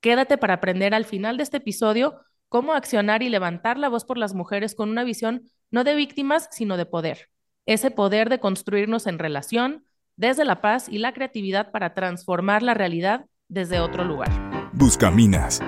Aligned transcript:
Quédate 0.00 0.38
para 0.38 0.54
aprender 0.54 0.94
al 0.94 1.04
final 1.04 1.36
de 1.36 1.42
este 1.42 1.56
episodio 1.56 2.20
cómo 2.48 2.72
accionar 2.72 3.22
y 3.22 3.28
levantar 3.28 3.78
la 3.78 3.88
voz 3.88 4.04
por 4.04 4.16
las 4.16 4.32
mujeres 4.32 4.74
con 4.74 4.90
una 4.90 5.02
visión 5.02 5.42
no 5.70 5.82
de 5.84 5.94
víctimas, 5.94 6.48
sino 6.52 6.76
de 6.76 6.86
poder. 6.86 7.30
Ese 7.66 7.90
poder 7.90 8.30
de 8.30 8.38
construirnos 8.38 9.06
en 9.06 9.18
relación, 9.18 9.84
desde 10.16 10.44
la 10.44 10.60
paz 10.60 10.88
y 10.88 10.98
la 10.98 11.12
creatividad 11.12 11.72
para 11.72 11.94
transformar 11.94 12.62
la 12.62 12.74
realidad 12.74 13.26
desde 13.48 13.80
otro 13.80 14.04
lugar. 14.04 14.30
Buscaminas, 14.72 15.60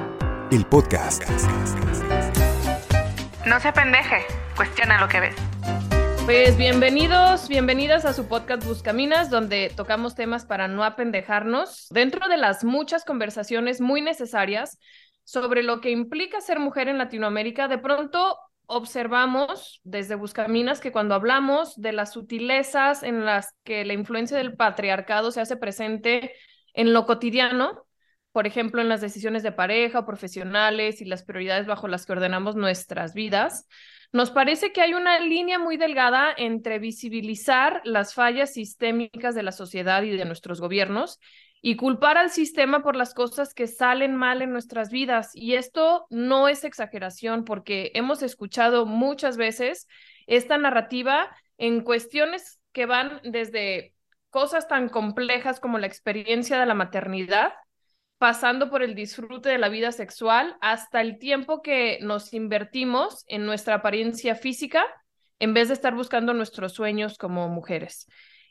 el 0.53 0.65
podcast. 0.65 1.25
No 3.47 3.59
se 3.59 3.73
pendeje, 3.73 4.25
cuestiona 4.57 5.01
lo 5.01 5.09
que 5.09 5.21
ves. 5.21 5.80
Pues 6.25 6.57
bienvenidos, 6.57 7.49
bienvenidas 7.49 8.05
a 8.05 8.13
su 8.13 8.29
podcast 8.29 8.65
Buscaminas, 8.65 9.31
donde 9.31 9.73
tocamos 9.75 10.15
temas 10.15 10.45
para 10.45 10.69
no 10.69 10.85
apendejarnos. 10.85 11.89
Dentro 11.91 12.29
de 12.29 12.37
las 12.37 12.63
muchas 12.63 13.05
conversaciones 13.05 13.81
muy 13.81 14.01
necesarias 14.01 14.79
sobre 15.25 15.63
lo 15.63 15.81
que 15.81 15.91
implica 15.91 16.41
ser 16.41 16.61
mujer 16.61 16.89
en 16.89 16.99
Latinoamérica, 16.99 17.69
de 17.69 17.79
pronto 17.79 18.39
observamos 18.67 19.81
desde 19.83 20.15
Buscaminas 20.15 20.81
que 20.81 20.93
cuando 20.93 21.17
hablamos 21.17 21.75
de 21.81 21.93
las 21.93 22.13
sutilezas 22.13 23.03
en 23.03 23.25
las 23.25 23.55
que 23.65 23.85
la 23.85 23.95
influencia 23.95 24.37
del 24.37 24.55
patriarcado 24.55 25.33
se 25.33 25.41
hace 25.41 25.57
presente 25.57 26.33
en 26.73 26.93
lo 26.93 27.07
cotidiano, 27.07 27.85
por 28.33 28.47
ejemplo, 28.47 28.81
en 28.81 28.89
las 28.89 29.01
decisiones 29.01 29.43
de 29.43 29.51
pareja 29.51 29.99
o 29.99 30.07
profesionales 30.07 31.01
y 31.01 31.05
las 31.05 31.25
prioridades 31.25 31.67
bajo 31.67 31.89
las 31.89 32.07
que 32.07 32.13
ordenamos 32.13 32.55
nuestras 32.55 33.13
vidas, 33.13 33.67
nos 34.13 34.31
parece 34.31 34.73
que 34.73 34.81
hay 34.81 34.95
una 34.95 35.21
línea 35.21 35.59
muy 35.59 35.77
delgada 35.77 36.35
entre 36.37 36.79
visibilizar 36.79 37.81
las 37.85 38.15
fallas 38.15 38.53
sistémicas 38.53 39.35
de 39.35 39.43
la 39.43 39.53
sociedad 39.53 40.03
y 40.03 40.11
de 40.11 40.25
nuestros 40.25 40.61
gobiernos 40.61 41.21
y 41.63 41.77
culpar 41.77 42.17
al 42.17 42.31
sistema 42.31 42.83
por 42.83 42.97
las 42.97 43.15
cosas 43.15 43.55
que 43.55 43.67
salen 43.67 44.17
mal 44.17 44.43
en 44.43 44.51
nuestras 44.51 44.91
vidas. 44.91 45.31
Y 45.35 45.55
esto 45.55 46.07
no 46.11 46.49
es 46.49 46.65
exageración 46.65 47.45
porque 47.45 47.93
hemos 47.95 48.23
escuchado 48.23 48.87
muchas 48.87 49.37
veces 49.37 49.87
esta 50.27 50.59
narrativa 50.59 51.31
en 51.59 51.83
cuestiones 51.83 52.61
que 52.73 52.87
van 52.87 53.21
desde 53.25 53.95
cosas 54.31 54.69
tan 54.69 54.89
complejas 54.89 55.61
como 55.61 55.79
la 55.79 55.87
experiencia 55.87 56.59
de 56.59 56.67
la 56.67 56.75
maternidad, 56.75 57.53
pasando 58.21 58.69
por 58.69 58.83
el 58.83 58.95
disfrute 58.95 59.49
de 59.49 59.57
la 59.57 59.71
vida 59.71 59.93
sexual, 59.93 60.59
hasta 60.61 61.01
el 61.01 61.19
tiempo 61.19 61.63
que 61.63 61.99
nos 62.03 62.35
invertimos 62.35 63.25
en 63.29 63.47
nuestra 63.47 63.77
apariencia 63.77 64.35
física 64.35 64.85
en 65.39 65.55
vez 65.55 65.69
de 65.69 65.75
estar 65.75 65.95
buscando 65.95 66.35
nuestros 66.35 66.75
sueños 66.75 67.17
como 67.17 67.49
mujeres. 67.49 68.07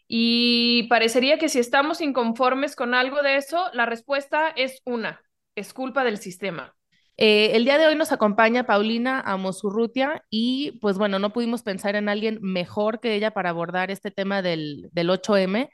Y 0.08 0.88
parecería 0.90 1.38
que 1.38 1.50
si 1.50 1.60
estamos 1.60 2.02
inconformes 2.02 2.76
con 2.76 2.96
algo 2.96 3.22
de 3.22 3.36
eso, 3.36 3.64
la 3.74 3.86
respuesta 3.86 4.50
es 4.50 4.82
una, 4.86 5.22
es 5.54 5.72
culpa 5.72 6.04
del 6.04 6.18
sistema. 6.18 6.76
Eh, 7.18 7.52
el 7.56 7.64
día 7.64 7.78
de 7.78 7.86
hoy 7.86 7.96
nos 7.96 8.12
acompaña 8.12 8.66
Paulina 8.66 9.22
Amosurrutia 9.22 10.24
y 10.32 10.80
pues 10.82 10.98
bueno, 10.98 11.20
no 11.20 11.32
pudimos 11.32 11.62
pensar 11.62 11.96
en 11.96 12.10
alguien 12.10 12.40
mejor 12.42 13.00
que 13.00 13.14
ella 13.14 13.36
para 13.36 13.52
abordar 13.52 13.92
este 13.92 14.10
tema 14.10 14.42
del, 14.42 14.90
del 14.94 15.12
8M, 15.12 15.70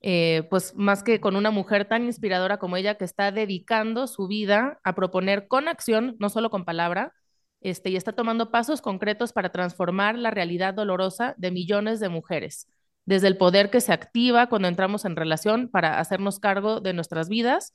eh, 0.00 0.46
pues 0.50 0.74
más 0.76 1.02
que 1.02 1.20
con 1.20 1.36
una 1.36 1.50
mujer 1.50 1.86
tan 1.86 2.04
inspiradora 2.04 2.58
como 2.58 2.76
ella 2.76 2.96
que 2.96 3.04
está 3.04 3.32
dedicando 3.32 4.06
su 4.06 4.28
vida 4.28 4.80
a 4.84 4.94
proponer 4.94 5.48
con 5.48 5.68
acción, 5.68 6.16
no 6.18 6.28
solo 6.28 6.50
con 6.50 6.64
palabra, 6.64 7.12
este, 7.60 7.90
y 7.90 7.96
está 7.96 8.12
tomando 8.12 8.50
pasos 8.50 8.80
concretos 8.80 9.32
para 9.32 9.50
transformar 9.50 10.16
la 10.16 10.30
realidad 10.30 10.74
dolorosa 10.74 11.34
de 11.38 11.50
millones 11.50 12.00
de 12.00 12.08
mujeres 12.08 12.68
desde 13.08 13.26
el 13.26 13.38
poder 13.38 13.70
que 13.70 13.80
se 13.80 13.94
activa 13.94 14.48
cuando 14.50 14.68
entramos 14.68 15.06
en 15.06 15.16
relación 15.16 15.70
para 15.70 15.98
hacernos 15.98 16.40
cargo 16.40 16.80
de 16.80 16.92
nuestras 16.92 17.30
vidas 17.30 17.72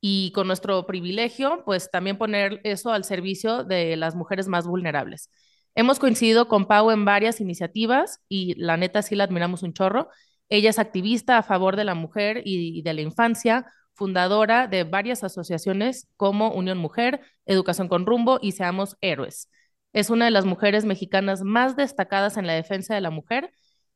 y 0.00 0.32
con 0.32 0.46
nuestro 0.46 0.86
privilegio, 0.86 1.62
pues 1.66 1.90
también 1.90 2.16
poner 2.16 2.62
eso 2.64 2.90
al 2.90 3.04
servicio 3.04 3.62
de 3.62 3.96
las 3.98 4.14
mujeres 4.16 4.48
más 4.48 4.66
vulnerables. 4.66 5.28
Hemos 5.74 5.98
coincidido 5.98 6.48
con 6.48 6.66
Pau 6.66 6.90
en 6.90 7.04
varias 7.04 7.42
iniciativas 7.42 8.20
y 8.26 8.54
la 8.54 8.78
neta 8.78 9.02
sí 9.02 9.14
la 9.16 9.24
admiramos 9.24 9.62
un 9.62 9.74
chorro. 9.74 10.08
Ella 10.50 10.70
es 10.70 10.78
activista 10.78 11.38
a 11.38 11.42
favor 11.42 11.76
de 11.76 11.84
la 11.84 11.94
mujer 11.94 12.42
y 12.44 12.82
de 12.82 12.92
la 12.94 13.00
infancia, 13.00 13.66
fundadora 13.94 14.66
de 14.66 14.84
varias 14.84 15.24
asociaciones 15.24 16.08
como 16.16 16.52
Unión 16.52 16.78
Mujer, 16.78 17.20
Educación 17.46 17.88
con 17.88 18.06
Rumbo 18.06 18.38
y 18.42 18.52
Seamos 18.52 18.96
Héroes. 19.00 19.50
Es 19.92 20.10
una 20.10 20.24
de 20.26 20.30
las 20.30 20.44
mujeres 20.46 20.84
mexicanas 20.84 21.42
más 21.42 21.76
destacadas 21.76 22.36
en 22.36 22.46
la 22.46 22.54
defensa 22.54 22.94
de 22.94 23.00
la 23.00 23.10
mujer 23.10 23.52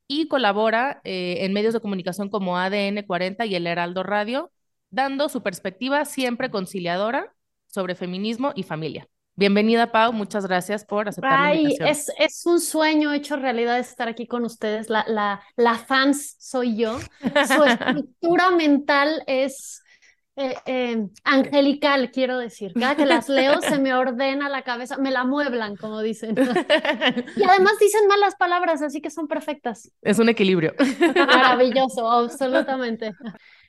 y 0.07 0.29
colabora 0.29 1.01
eh, 1.05 1.39
en 1.41 1.53
medios 1.53 1.73
de 1.75 1.81
comunicación 1.81 2.29
como 2.29 2.59
ADN 2.59 3.05
40 3.07 3.47
y 3.47 3.55
El 3.55 3.67
Heraldo 3.67 4.03
Radio, 4.03 4.53
dando 4.91 5.29
su 5.29 5.43
perspectiva 5.43 6.05
siempre 6.05 6.51
conciliadora 6.51 7.35
sobre 7.67 7.95
feminismo 7.95 8.53
y 8.55 8.65
familia. 8.65 9.09
Bienvenida, 9.37 9.91
Pau. 9.91 10.13
Muchas 10.13 10.47
gracias 10.47 10.85
por 10.85 11.09
aceptar 11.09 11.41
la 11.41 11.55
invitación. 11.55 11.89
Es, 11.89 12.11
es 12.19 12.47
un 12.47 12.61
sueño 12.61 13.13
hecho 13.13 13.37
realidad 13.37 13.79
estar 13.81 14.09
aquí 14.09 14.29
con 14.29 14.45
ustedes. 14.45 14.89
La, 14.89 15.05
la, 15.09 15.43
la 15.57 15.75
fans 15.75 16.37
soy 16.39 16.77
yo. 16.77 16.99
Su 17.01 17.65
estructura 17.65 18.53
mental 18.53 19.25
es 19.27 19.83
eh, 20.37 20.55
eh, 20.67 21.07
angelical, 21.25 22.13
quiero 22.13 22.39
decir. 22.39 22.73
Cada 22.75 22.95
que 22.95 23.07
las 23.07 23.29
leo 23.29 23.61
se 23.61 23.79
me 23.79 23.93
ordena 23.95 24.49
la 24.49 24.63
cabeza, 24.63 24.99
me 24.99 25.11
la 25.11 25.25
mueblan, 25.25 25.77
como 25.77 26.01
dicen. 26.01 26.37
y 26.39 27.43
además 27.49 27.79
dicen 27.81 28.07
malas 28.09 28.37
palabras, 28.37 28.83
así 28.83 29.01
que 29.01 29.11
son 29.11 29.27
perfectas. 29.27 29.91
Es 30.03 30.21
un 30.21 30.29
equilibrio. 30.29 30.75
Maravilloso, 31.15 32.09
absolutamente. 32.09 33.13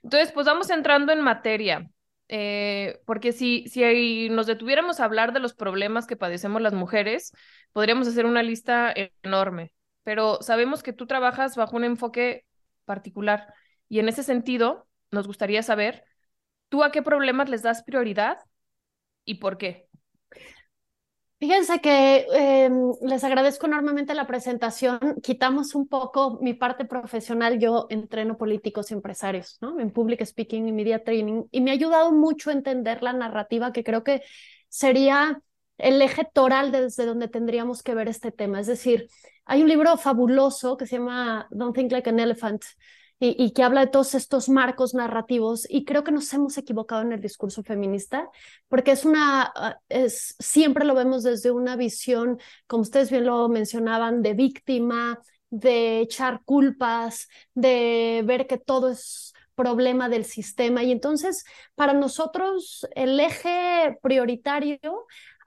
Entonces, 0.04 0.32
pues 0.32 0.46
vamos 0.46 0.70
entrando 0.70 1.12
en 1.12 1.22
materia. 1.22 1.90
Eh, 2.28 3.00
porque 3.06 3.32
si, 3.32 3.68
si 3.68 4.30
nos 4.30 4.48
detuviéramos 4.48 5.00
a 5.00 5.06
hablar 5.06 5.32
de 5.34 5.40
los 5.40 5.54
problemas 5.54 6.08
que 6.08 6.16
padecemos 6.16 6.62
las 6.62 6.74
mujeres, 6.74 7.32
podríamos 7.72 8.08
hacer 8.08 8.26
una 8.26 8.42
lista 8.44 8.94
enorme, 9.24 9.74
pero 10.04 10.42
sabemos 10.42 10.82
que 10.82 10.94
tú 10.94 11.06
trabajas 11.06 11.56
bajo 11.56 11.76
un 11.76 11.84
enfoque 11.84 12.46
particular 12.86 13.54
y 13.88 14.00
en 14.00 14.10
ese 14.10 14.24
sentido 14.24 14.88
nos 15.12 15.28
gustaría 15.28 15.62
saber 15.64 16.04
¿Tú 16.70 16.84
a 16.84 16.92
qué 16.92 17.02
problemas 17.02 17.50
les 17.50 17.62
das 17.64 17.84
prioridad 17.84 18.40
y 19.26 19.36
por 19.36 19.58
qué? 19.58 19.85
Fíjense 21.46 21.80
que 21.80 22.26
em, 22.34 22.92
les 23.02 23.24
agradezco 23.24 23.68
enormemente 23.68 24.16
la 24.16 24.26
presentación. 24.26 24.98
Quitamos 25.22 25.76
un 25.76 25.88
poco 25.88 26.40
mi 26.42 26.56
parte 26.56 26.86
profesional. 26.86 27.60
Yo 27.60 27.86
entreno 27.92 28.36
políticos 28.36 28.90
y 28.90 28.96
empresarios, 28.96 29.60
¿no? 29.62 29.80
En 29.80 29.92
public 29.92 30.26
speaking 30.26 30.68
y 30.68 30.72
media 30.72 31.04
training. 31.04 31.44
Y 31.52 31.62
me 31.62 31.70
ha 31.70 31.76
ayudado 31.76 32.12
mucho 32.12 32.50
a 32.50 32.54
entender 32.54 33.04
la 33.04 33.14
narrativa 33.14 33.72
que 33.72 33.84
creo 33.84 34.04
que 34.04 34.24
sería 34.70 35.40
el 35.78 36.02
eje 36.02 36.28
toral 36.34 36.72
desde 36.72 37.06
donde 37.06 37.28
tendríamos 37.28 37.84
que 37.84 37.94
ver 37.94 38.08
este 38.08 38.32
tema. 38.32 38.60
Es 38.60 38.66
decir, 38.66 39.08
hay 39.46 39.62
un 39.62 39.70
libro 39.70 39.98
fabuloso 39.98 40.78
que 40.78 40.88
se 40.88 40.98
llama 40.98 41.48
Don't 41.52 41.76
Think 41.76 41.92
Like 41.92 42.10
an 42.10 42.20
Elephant, 42.20 42.64
y, 43.20 43.52
que 43.54 43.64
habla 43.64 43.82
de 43.82 43.88
todos 43.88 44.14
estos 44.14 44.50
marcos 44.50 44.94
narrativos 44.94 45.66
y 45.70 45.86
creo 45.86 46.04
que 46.04 46.12
nos 46.12 46.32
hemos 46.34 46.58
equivocado 46.58 47.02
en 47.02 47.14
el 47.14 47.22
discurso 47.22 47.64
feminista 47.64 48.30
porque 48.68 48.92
es 48.92 49.06
una, 49.06 49.52
ah, 49.56 49.80
es, 49.88 50.36
siempre 50.40 50.86
lo 50.86 50.96
vemos 50.96 51.24
desde 51.24 51.52
una 51.52 51.78
visión, 51.78 52.40
como 52.68 52.82
ustedes 52.82 53.10
bien 53.12 53.26
lo 53.26 53.48
mencionaban, 53.48 54.22
de 54.22 54.34
víctima, 54.34 55.20
de 55.50 56.02
echar 56.02 56.42
culpas, 56.44 57.30
de 57.54 58.24
ver 58.26 58.48
que 58.48 58.58
todo 58.58 58.90
es 58.90 59.34
problema 59.56 60.10
del 60.10 60.26
sistema. 60.26 60.84
Y 60.84 60.92
entonces, 60.92 61.46
para 61.76 61.94
nosotros, 61.94 62.86
el 62.96 63.20
eje 63.20 63.98
prioritario 64.02 64.80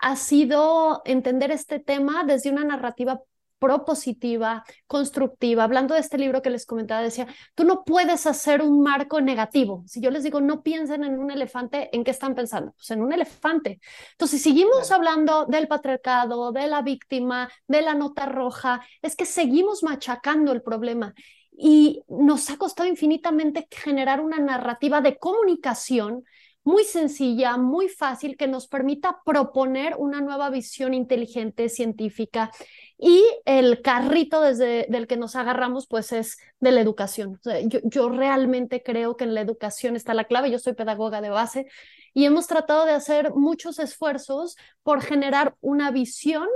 ha 0.01 0.17
sido 0.17 1.03
entender 1.05 1.51
este 1.51 1.81
tema 1.81 2.25
desde 2.25 2.51
una 2.51 2.65
narrativa 2.65 3.21
propositiva, 3.59 4.65
constructiva. 4.87 5.65
Hablando 5.65 5.95
de 5.95 6.01
este 6.01 6.19
libro 6.19 6.43
que 6.43 6.51
les 6.51 6.67
comentaba, 6.67 7.03
decía, 7.03 7.27
tú 7.55 7.65
no 7.65 7.85
puedes 7.85 8.27
hacer 8.27 8.63
un 8.63 8.83
marco 8.83 9.21
negativo. 9.21 9.85
Si 9.87 10.01
yo 10.01 10.11
les 10.11 10.23
digo, 10.25 10.41
no 10.41 10.63
piensen 10.63 11.05
en 11.05 11.19
un 11.19 11.31
elefante, 11.31 11.95
¿en 11.95 12.05
qué 12.05 12.11
están 12.11 12.35
pensando? 12.35 12.73
Pues 12.73 12.91
en 12.91 13.03
un 13.03 13.13
elefante. 13.13 13.81
Entonces, 14.13 14.43
si 14.43 14.51
seguimos 14.51 14.91
hablando 14.91 15.47
del 15.47 15.69
patriarcado, 15.69 16.53
de 16.53 16.67
la 16.67 16.83
víctima, 16.83 17.51
de 17.67 17.83
la 17.83 17.95
nota 17.95 18.27
roja, 18.27 18.81
es 19.03 19.17
que 19.17 19.27
seguimos 19.27 19.83
machacando 19.83 20.53
el 20.53 20.63
problema. 20.63 21.15
Y 21.61 22.03
nos 22.09 22.51
ha 22.51 22.57
costado 22.57 22.89
infinitamente 22.89 23.67
generar 23.71 24.21
una 24.21 24.39
narrativa 24.39 25.01
de 25.01 25.19
comunicación 25.19 26.25
muy 26.69 26.85
sencilla, 26.85 27.57
muy 27.57 27.89
fácil, 27.89 28.37
que 28.37 28.47
nos 28.47 28.69
permita 28.69 29.23
proponer 29.25 29.95
una 29.97 30.21
nueva 30.21 30.51
visión 30.51 30.93
inteligente, 30.93 31.71
científica. 31.71 32.51
Y 32.99 33.25
el 33.47 33.81
carrito 33.81 34.43
desde 34.43 34.87
del 34.91 35.07
que 35.07 35.17
nos 35.17 35.35
agarramos, 35.35 35.87
pues 35.87 36.13
es 36.13 36.37
de 36.61 36.73
la 36.73 36.83
educación. 36.83 37.41
yo, 37.65 38.11
realmente 38.11 38.83
creo 38.83 39.17
que 39.17 39.25
en 39.25 39.33
la 39.35 39.41
educación 39.41 39.97
está 39.97 40.13
la 40.13 40.25
clave. 40.25 40.51
Yo 40.51 40.59
soy 40.59 40.75
pedagoga 40.75 41.23
de 41.23 41.31
base 41.31 41.69
y 42.13 42.27
hemos 42.27 42.47
tratado 42.47 42.85
de 42.85 42.93
hacer 42.93 43.33
muchos 43.35 43.79
esfuerzos 43.79 44.57
por 44.83 45.01
generar 45.01 45.57
una 45.63 45.91
visión 45.91 46.49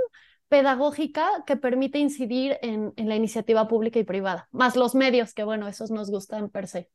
pedagógica 0.47 1.27
que 1.47 1.57
permite 1.57 1.97
incidir 1.97 2.59
en 2.61 2.93
la 2.95 3.15
iniciativa 3.15 3.67
pública 3.67 3.97
y 3.97 4.03
privada, 4.03 4.47
más 4.51 4.75
los 4.75 4.93
medios, 4.93 5.33
que 5.33 5.43
bueno, 5.43 5.67
esos 5.67 5.89
nos 5.89 6.11
gustan 6.11 6.49
per 6.49 6.67
se. 6.67 6.91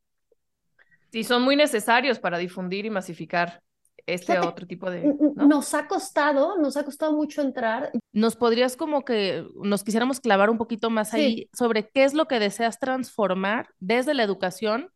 Sí, 1.11 1.25
son 1.25 1.43
muy 1.43 1.57
necesarios 1.57 2.19
para 2.19 2.39
difundir 2.39 2.87
y 2.87 2.91
masificar 2.91 3.63
este 4.07 4.39
otro 4.39 4.67
tipo 4.67 4.91
de... 4.91 5.15
Nos 5.37 5.75
ha 5.75 5.87
costado, 5.87 6.57
nos 6.59 6.77
ha 6.77 6.85
costado 6.85 7.13
mucho 7.13 7.43
entrar. 7.43 7.91
¿Nos 8.13 8.37
podrías 8.37 8.77
como 8.77 9.05
que 9.05 9.45
nos 9.63 9.85
quisiéramos 9.85 10.21
clavar 10.21 10.51
un 10.51 10.59
poquito 10.59 10.91
más 10.91 11.13
ahí 11.15 11.49
sobre 11.53 11.91
qué 11.91 12.05
es 12.05 12.15
lo 12.15 12.27
que 12.27 12.39
deseas 12.41 12.79
transformar 12.79 13.69
desde 13.79 14.15
la 14.15 14.23
educación 14.23 14.91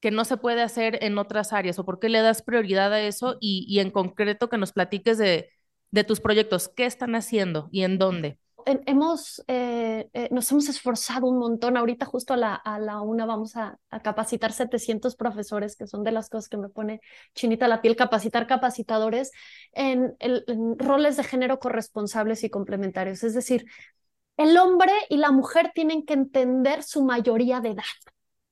que 0.00 0.10
no 0.10 0.24
se 0.24 0.36
puede 0.36 0.62
hacer 0.62 0.98
en 1.02 1.16
otras 1.18 1.52
áreas 1.52 1.78
o 1.78 1.84
por 1.84 1.98
qué 1.98 2.08
le 2.08 2.20
das 2.20 2.42
prioridad 2.42 2.92
a 2.92 3.00
eso 3.00 3.36
y, 3.40 3.64
y 3.68 3.80
en 3.80 3.90
concreto 3.90 4.48
que 4.48 4.58
nos 4.58 4.72
platiques 4.72 5.18
de, 5.18 5.50
de 5.90 6.04
tus 6.04 6.20
proyectos, 6.20 6.68
qué 6.68 6.86
están 6.86 7.14
haciendo 7.14 7.68
y 7.70 7.84
en 7.84 7.98
dónde? 7.98 8.38
Hemos, 8.66 9.42
eh, 9.46 10.08
eh, 10.12 10.28
nos 10.30 10.50
hemos 10.50 10.68
esforzado 10.68 11.26
un 11.26 11.38
montón. 11.38 11.76
Ahorita 11.76 12.06
justo 12.06 12.34
a 12.34 12.36
la, 12.36 12.54
a 12.54 12.78
la 12.78 13.00
una 13.00 13.26
vamos 13.26 13.56
a, 13.56 13.78
capacitar 14.02 14.52
700 14.52 15.16
profesores, 15.16 15.76
que 15.76 15.86
son 15.86 16.02
de 16.04 16.12
las 16.12 16.28
cosas 16.28 16.48
que 16.48 16.56
me 16.56 16.68
pone 16.68 17.00
chinita 17.34 17.68
la 17.68 17.80
piel, 17.80 17.96
capacitar 17.96 18.46
capacitadores 18.46 19.30
en, 19.72 20.16
roles 20.78 21.16
de 21.16 21.24
género 21.24 21.58
corresponsables 21.58 22.44
y 22.44 22.50
complementarios. 22.50 23.22
Es 23.24 23.34
decir, 23.34 23.66
el 24.36 24.56
hombre 24.58 24.92
y 25.08 25.16
la 25.16 25.30
mujer 25.30 25.72
tienen 25.74 26.04
que 26.04 26.14
entender 26.14 26.82
su 26.82 27.04
mayoría 27.04 27.60
de 27.60 27.70
edad. 27.70 27.82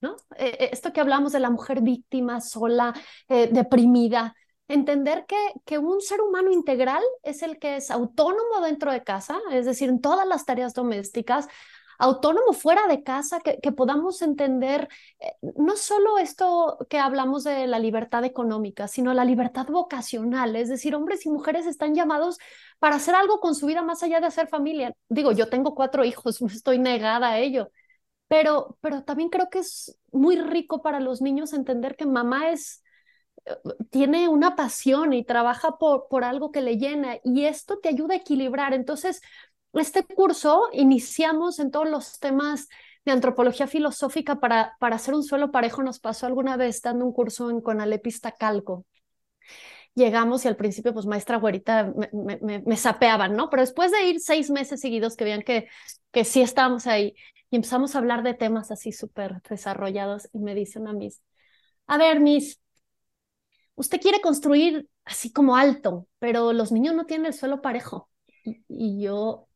¿No? 0.00 0.16
Eh, 0.36 0.70
esto 0.72 0.92
que 0.92 1.00
hablamos 1.00 1.30
de 1.30 1.38
la 1.38 1.50
mujer 1.50 1.80
víctima, 1.80 2.40
sola, 2.40 2.92
deprimida, 3.28 4.34
entender 4.72 5.26
que, 5.26 5.36
que 5.64 5.78
un 5.78 6.00
ser 6.00 6.20
humano 6.20 6.50
integral 6.50 7.02
es 7.22 7.42
el 7.42 7.58
que 7.58 7.76
es 7.76 7.90
autónomo 7.90 8.60
dentro 8.62 8.92
de 8.92 9.04
casa, 9.04 9.38
es 9.50 9.66
decir, 9.66 9.88
en 9.88 10.00
todas 10.00 10.26
las 10.26 10.44
tareas 10.44 10.74
domésticas, 10.74 11.48
autónomo 11.98 12.52
fuera 12.52 12.88
de 12.88 13.04
casa, 13.04 13.40
que, 13.40 13.72
podamos 13.72 14.22
entender 14.22 14.88
eh, 15.20 15.32
no 15.56 15.76
solo 15.76 16.18
esto 16.18 16.78
que 16.90 16.98
hablamos 16.98 17.44
de 17.44 17.66
la 17.68 17.78
libertad 17.78 18.24
económica, 18.24 18.88
sino 18.88 19.14
la 19.14 19.24
libertad 19.24 19.66
vocacional, 19.68 20.56
es 20.56 20.68
decir, 20.68 20.96
hombres 20.96 21.24
y 21.26 21.30
mujeres 21.30 21.66
están 21.66 21.94
llamados 21.94 22.38
para 22.80 22.96
hacer 22.96 23.14
algo 23.14 23.38
con 23.40 23.54
su 23.54 23.66
vida 23.66 23.82
más 23.82 24.02
allá 24.02 24.20
de 24.20 24.26
hacer 24.26 24.48
familia. 24.48 24.92
Digo, 25.08 25.30
yo 25.32 25.48
tengo 25.48 25.74
cuatro 25.76 26.04
hijos, 26.04 26.42
no 26.42 26.48
estoy 26.48 26.78
negada 26.78 27.30
a 27.30 27.38
ello, 27.38 27.70
pero, 28.28 28.78
pero 28.80 29.04
también 29.04 29.28
creo 29.30 29.48
que 29.48 29.60
es 29.60 29.98
muy 30.10 30.36
rico 30.40 30.82
para 30.82 31.00
los 31.00 31.22
niños 31.22 31.52
entender 31.52 31.96
que 31.96 32.06
mamá 32.06 32.50
es 32.50 32.81
tiene 33.90 34.28
una 34.28 34.56
pasión 34.56 35.12
y 35.12 35.24
trabaja 35.24 35.78
por, 35.78 36.08
por 36.08 36.24
algo 36.24 36.52
que 36.52 36.60
le 36.60 36.76
llena 36.78 37.18
y 37.24 37.44
esto 37.44 37.78
te 37.78 37.88
ayuda 37.88 38.14
a 38.14 38.18
equilibrar. 38.18 38.74
Entonces, 38.74 39.20
este 39.72 40.04
curso 40.04 40.68
iniciamos 40.72 41.58
en 41.58 41.70
todos 41.70 41.88
los 41.88 42.18
temas 42.18 42.68
de 43.04 43.12
antropología 43.12 43.66
filosófica 43.66 44.38
para, 44.38 44.76
para 44.78 44.96
hacer 44.96 45.14
un 45.14 45.24
suelo 45.24 45.50
parejo. 45.50 45.82
Nos 45.82 45.98
pasó 45.98 46.26
alguna 46.26 46.56
vez 46.56 46.80
dando 46.82 47.04
un 47.04 47.12
curso 47.12 47.50
en 47.50 47.60
Conalepista 47.60 48.32
Calco. 48.32 48.86
Llegamos 49.94 50.44
y 50.44 50.48
al 50.48 50.56
principio, 50.56 50.94
pues 50.94 51.04
maestra 51.04 51.36
güerita, 51.36 51.92
me, 52.14 52.38
me, 52.40 52.62
me, 52.64 52.76
sapeaban, 52.78 53.36
¿no? 53.36 53.50
Pero 53.50 53.62
después 53.62 53.90
de 53.90 54.04
ir 54.04 54.20
seis 54.20 54.50
meses 54.50 54.80
seguidos, 54.80 55.16
que 55.16 55.24
vean 55.24 55.42
que, 55.42 55.68
que 56.12 56.24
sí 56.24 56.40
estábamos 56.40 56.86
ahí 56.86 57.14
y 57.50 57.56
empezamos 57.56 57.94
a 57.94 57.98
hablar 57.98 58.22
de 58.22 58.32
temas 58.32 58.70
así 58.70 58.92
súper 58.92 59.42
desarrollados 59.42 60.30
y 60.32 60.38
me 60.38 60.54
dicen 60.54 60.88
a 60.88 60.94
mis, 60.94 61.20
a 61.86 61.98
ver, 61.98 62.20
mis, 62.20 62.61
usted 63.74 64.00
quiere 64.00 64.20
construir 64.20 64.88
así 65.04 65.32
como 65.32 65.56
alto, 65.56 66.08
pero 66.18 66.52
los 66.52 66.72
niños 66.72 66.94
no 66.94 67.06
tienen 67.06 67.26
el 67.26 67.34
suelo 67.34 67.60
parejo. 67.60 68.08
Y, 68.68 69.02
yo 69.02 69.48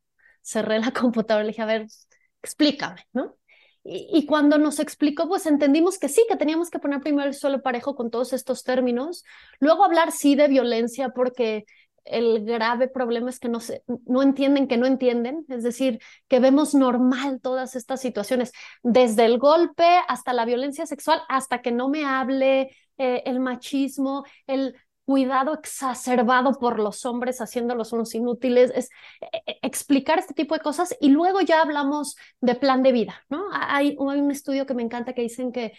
cerré 0.42 0.78
la 0.78 0.90
computadora 0.92 1.44
y 1.44 1.46
le 1.46 1.52
dije, 1.52 1.62
a 1.62 1.66
ver, 1.66 1.86
explícame, 2.42 3.06
¿no? 3.12 3.36
Y, 3.88 4.26
cuando 4.26 4.58
nos 4.58 4.80
explicó, 4.80 5.28
pues 5.28 5.46
entendimos 5.46 5.98
que 5.98 6.08
sí, 6.08 6.24
que 6.28 6.36
teníamos 6.36 6.70
que 6.70 6.80
poner 6.80 7.00
primero 7.00 7.28
el 7.28 7.34
suelo 7.34 7.62
parejo 7.62 7.94
con 7.94 8.10
todos 8.10 8.32
estos 8.32 8.64
términos, 8.64 9.22
luego 9.60 9.84
hablar 9.84 10.10
sí 10.10 10.34
de 10.34 10.48
violencia, 10.48 11.10
porque 11.10 11.66
el 12.04 12.44
grave 12.44 12.88
problema 12.88 13.30
es 13.30 13.38
que 13.38 13.48
no, 13.48 13.60
se, 13.60 13.84
no 14.06 14.22
entienden 14.22 14.66
que 14.66 14.76
no 14.76 14.86
entienden, 14.86 15.44
es 15.48 15.62
decir, 15.62 16.00
que 16.28 16.40
vemos 16.40 16.74
normal 16.74 17.40
todas 17.40 17.76
estas 17.76 18.00
situaciones, 18.00 18.52
desde 18.82 19.24
el 19.24 19.38
golpe 19.38 19.84
hasta 20.08 20.32
la 20.32 20.44
violencia 20.44 20.86
sexual, 20.86 21.20
hasta 21.28 21.62
que 21.62 21.70
no 21.70 21.88
me 21.88 22.04
hable 22.04 22.70
eh, 22.98 23.22
el 23.26 23.40
machismo, 23.40 24.24
el 24.46 24.74
cuidado 25.04 25.54
exacerbado 25.54 26.58
por 26.58 26.80
los 26.80 27.06
hombres 27.06 27.40
haciéndolos 27.40 27.92
unos 27.92 28.14
inútiles, 28.14 28.72
es 28.74 28.90
eh, 29.20 29.42
eh, 29.46 29.58
explicar 29.62 30.18
este 30.18 30.34
tipo 30.34 30.54
de 30.54 30.60
cosas 30.60 30.96
y 31.00 31.10
luego 31.10 31.40
ya 31.40 31.62
hablamos 31.62 32.16
de 32.40 32.56
plan 32.56 32.82
de 32.82 32.90
vida, 32.92 33.22
¿no? 33.28 33.44
Hay, 33.52 33.94
un 33.98 34.30
estudio 34.32 34.66
que 34.66 34.74
me 34.74 34.82
encanta 34.82 35.12
que 35.12 35.22
dicen 35.22 35.52
que 35.52 35.72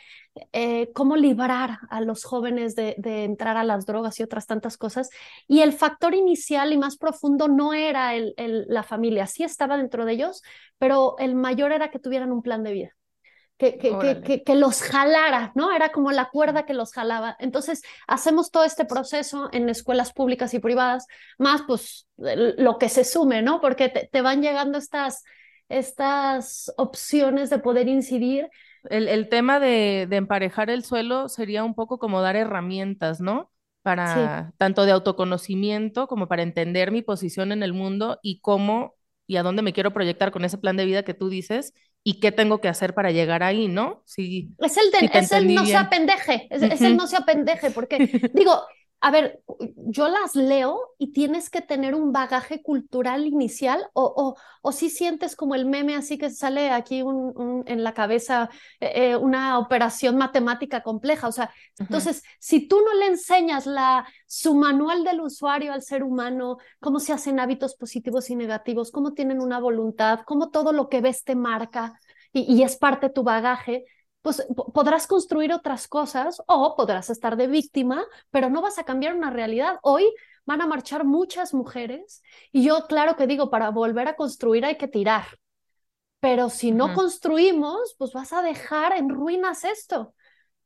cómo 0.93 1.15
librar 1.15 1.79
a 1.89 1.99
los 2.01 2.23
jóvenes 2.23 2.75
de, 2.75 2.95
entrar 3.23 3.57
a 3.57 3.63
las 3.63 3.85
drogas 3.87 4.19
y 4.19 4.23
otras 4.23 4.45
tantas 4.45 4.77
cosas 4.77 5.09
y 5.47 5.61
el 5.61 5.73
factor 5.73 6.13
inicial 6.13 6.71
y 6.71 6.77
más 6.77 6.97
profundo 6.97 7.47
no 7.47 7.73
era 7.73 8.13
la 8.37 8.83
familia, 8.83 9.25
sí 9.27 9.43
estaba 9.43 9.77
dentro 9.77 10.05
de 10.05 10.13
ellos, 10.13 10.43
pero 10.77 11.15
el 11.17 11.35
mayor 11.35 11.71
era 11.71 11.89
que 11.89 11.99
tuvieran 11.99 12.31
un 12.31 12.43
plan 12.43 12.63
de 12.63 12.71
vida 12.71 12.96
que, 13.57 13.77
que, 13.77 14.43
que, 14.43 14.55
los 14.55 14.81
jalara, 14.83 15.51
¿no? 15.55 15.75
Era 15.75 15.91
como 15.91 16.11
la 16.11 16.29
cuerda 16.29 16.65
que 16.65 16.75
los 16.75 16.93
jalaba. 16.93 17.35
Entonces, 17.39 17.81
hacemos 18.07 18.51
todo 18.51 18.63
este 18.63 18.85
proceso 18.85 19.49
en 19.51 19.67
escuelas 19.69 20.13
públicas 20.13 20.53
y 20.53 20.59
privadas, 20.59 21.07
más 21.39 21.63
pues 21.65 22.07
lo 22.17 22.77
que 22.77 22.89
se 22.89 23.03
sume, 23.03 23.41
¿no? 23.41 23.59
Porque 23.59 23.89
te, 23.89 24.21
van 24.21 24.43
llegando 24.43 24.77
estas, 24.77 25.23
estas 25.69 26.71
opciones 26.77 27.49
de 27.49 27.57
poder 27.57 27.87
incidir. 27.87 28.47
El, 28.91 29.07
el 29.07 29.27
tema 29.27 29.59
de, 29.59 30.05
de, 30.07 30.17
emparejar 30.17 30.69
el 30.69 30.83
suelo 30.83 31.27
sería 31.27 31.63
un 31.63 31.73
poco 31.73 31.97
como 31.97 32.21
dar 32.21 32.35
herramientas, 32.35 33.19
¿no? 33.21 33.51
Para 33.81 34.53
tanto 34.57 34.85
de 34.85 34.91
autoconocimiento 34.91 36.07
como 36.07 36.27
para 36.27 36.43
entender 36.43 36.91
mi 36.91 37.01
posición 37.01 37.51
en 37.51 37.63
el 37.63 37.73
mundo 37.73 38.19
y 38.21 38.39
cómo 38.41 38.95
y 39.25 39.37
a 39.37 39.43
dónde 39.43 39.61
me 39.61 39.73
quiero 39.73 39.93
proyectar 39.93 40.31
con 40.31 40.45
ese 40.45 40.57
plan 40.57 40.77
de 40.77 40.85
vida 40.85 41.03
que 41.03 41.13
tú 41.13 41.29
dices 41.29 41.73
y 42.03 42.19
qué 42.19 42.31
tengo 42.31 42.61
que 42.61 42.67
hacer 42.67 42.93
para 42.93 43.11
llegar 43.11 43.43
ahí, 43.43 43.67
¿no? 43.67 44.01
Sí. 44.05 44.49
Es 44.59 44.77
el, 44.77 45.09
es 45.11 45.31
el 45.31 45.53
no 45.53 45.65
sea 45.65 45.89
pendeje, 45.89 46.47
es, 46.49 46.81
el 46.81 46.95
no 46.95 47.07
sea 47.07 47.21
pendeje, 47.21 47.71
porque 47.71 47.97
digo, 48.33 48.61
a 48.99 49.11
ver, 49.11 49.41
yo 49.75 50.07
las 50.07 50.35
leo 50.35 50.95
y 50.97 51.11
tienes 51.11 51.51
que 51.51 51.61
tener 51.61 51.93
un 51.93 52.11
bagaje 52.11 52.63
cultural 52.63 53.27
inicial 53.27 53.87
o, 53.93 54.03
o, 54.03 54.35
o 54.63 54.71
si 54.71 54.89
sientes 54.89 55.35
como 55.35 55.53
el 55.53 55.67
meme 55.67 55.95
así 55.95 56.17
que 56.17 56.31
sale 56.31 56.71
aquí 56.71 57.03
un, 57.03 57.63
en 57.67 57.83
la 57.83 57.93
cabeza 57.93 58.49
eh, 58.79 59.11
eh, 59.11 59.15
una 59.15 59.59
operación 59.59 60.17
matemática 60.17 60.81
compleja. 60.81 61.27
O 61.27 61.31
sea, 61.31 61.51
entonces, 61.77 62.23
si 62.39 62.67
tú 62.67 62.81
no 62.81 62.93
le 62.95 63.07
enseñas 63.07 63.67
la, 63.67 64.07
su 64.25 64.55
manual 64.55 65.03
del 65.03 65.21
usuario 65.21 65.73
al 65.73 65.83
ser 65.83 66.03
humano, 66.03 66.57
cómo 66.79 66.99
se 66.99 67.13
hacen 67.13 67.39
hábitos 67.39 67.75
positivos 67.75 68.29
y 68.31 68.35
negativos, 68.35 68.91
cómo 68.91 69.13
tienen 69.13 69.41
una 69.41 69.59
voluntad, 69.59 70.21
cómo 70.25 70.49
todo 70.49 70.73
lo 70.73 70.89
que 70.89 71.01
ves 71.01 71.23
te 71.23 71.35
marca 71.35 71.99
y, 72.33 72.51
y 72.51 72.63
es 72.63 72.77
parte 72.77 73.07
de 73.07 73.13
tu 73.13 73.23
bagaje, 73.23 73.85
pues 74.27 74.45
podrás 74.73 75.07
construir 75.07 75.53
otras 75.53 75.87
cosas 75.87 76.41
o 76.47 76.75
podrás 76.75 77.09
estar 77.09 77.37
de 77.37 77.47
víctima, 77.47 78.03
pero 78.29 78.49
no 78.49 78.61
vas 78.61 78.77
a 78.77 78.83
cambiar 78.83 79.15
una 79.15 79.29
realidad. 79.29 79.79
Hoy 79.83 80.03
van 80.45 80.61
a 80.61 80.67
marchar 80.67 81.05
muchas 81.05 81.53
mujeres 81.53 82.21
y 82.51 82.61
yo 82.61 82.87
claro 82.87 83.15
que 83.15 83.25
digo, 83.25 83.49
para 83.49 83.69
volver 83.69 84.09
a 84.09 84.17
construir 84.17 84.65
hay 84.65 84.75
que 84.75 84.89
tirar, 84.89 85.23
pero 86.19 86.49
si 86.49 86.73
no 86.73 86.93
construimos, 86.93 87.95
pues 87.97 88.11
vas 88.11 88.33
a 88.33 88.41
dejar 88.41 88.97
en 88.97 89.07
ruinas 89.07 89.63
esto. 89.63 90.13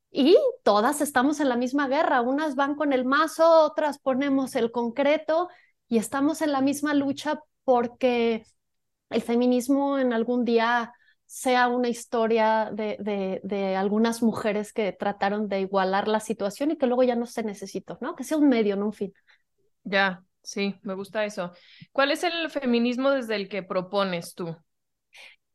Y 0.09 0.35
todas 0.63 0.99
estamos 0.99 1.39
en 1.39 1.47
la 1.47 1.55
misma 1.55 1.87
guerra, 1.87 2.21
unas 2.21 2.55
van 2.55 2.73
con 2.73 2.93
el 2.93 3.05
mazo, 3.05 3.61
otras 3.63 3.99
ponemos 3.99 4.55
el 4.55 4.71
concreto 4.71 5.49
y 5.87 5.99
estamos 5.99 6.41
en 6.41 6.51
la 6.51 6.61
misma 6.61 6.95
lucha 6.95 7.43
porque 7.63 8.43
el 9.11 9.21
feminismo 9.21 9.99
en 9.99 10.13
algún 10.13 10.45
día 10.45 10.95
sea 11.31 11.69
una 11.69 11.87
historia 11.87 12.71
de, 12.73 13.39
de, 13.41 13.75
algunas 13.77 14.21
mujeres 14.21 14.73
que 14.73 14.91
trataron 14.91 15.47
de 15.47 15.61
igualar 15.61 16.09
la 16.09 16.19
situación 16.19 16.71
y 16.71 16.77
que 16.77 16.87
luego 16.87 17.03
ya 17.03 17.15
no 17.15 17.25
se 17.25 17.41
necesitó, 17.41 17.97
¿no? 18.01 18.17
Que 18.17 18.25
sea 18.25 18.35
un 18.35 18.49
medio, 18.49 18.75
no 18.75 18.87
un 18.87 18.91
fin. 18.91 19.13
Ya, 19.85 20.25
sí, 20.43 20.75
me 20.81 20.93
gusta 20.93 21.23
eso. 21.23 21.53
¿Cuál 21.93 22.11
es 22.11 22.25
el 22.25 22.49
feminismo 22.49 23.11
desde 23.11 23.37
el 23.37 23.47
que 23.47 23.63
propones 23.63 24.35
tú? 24.35 24.53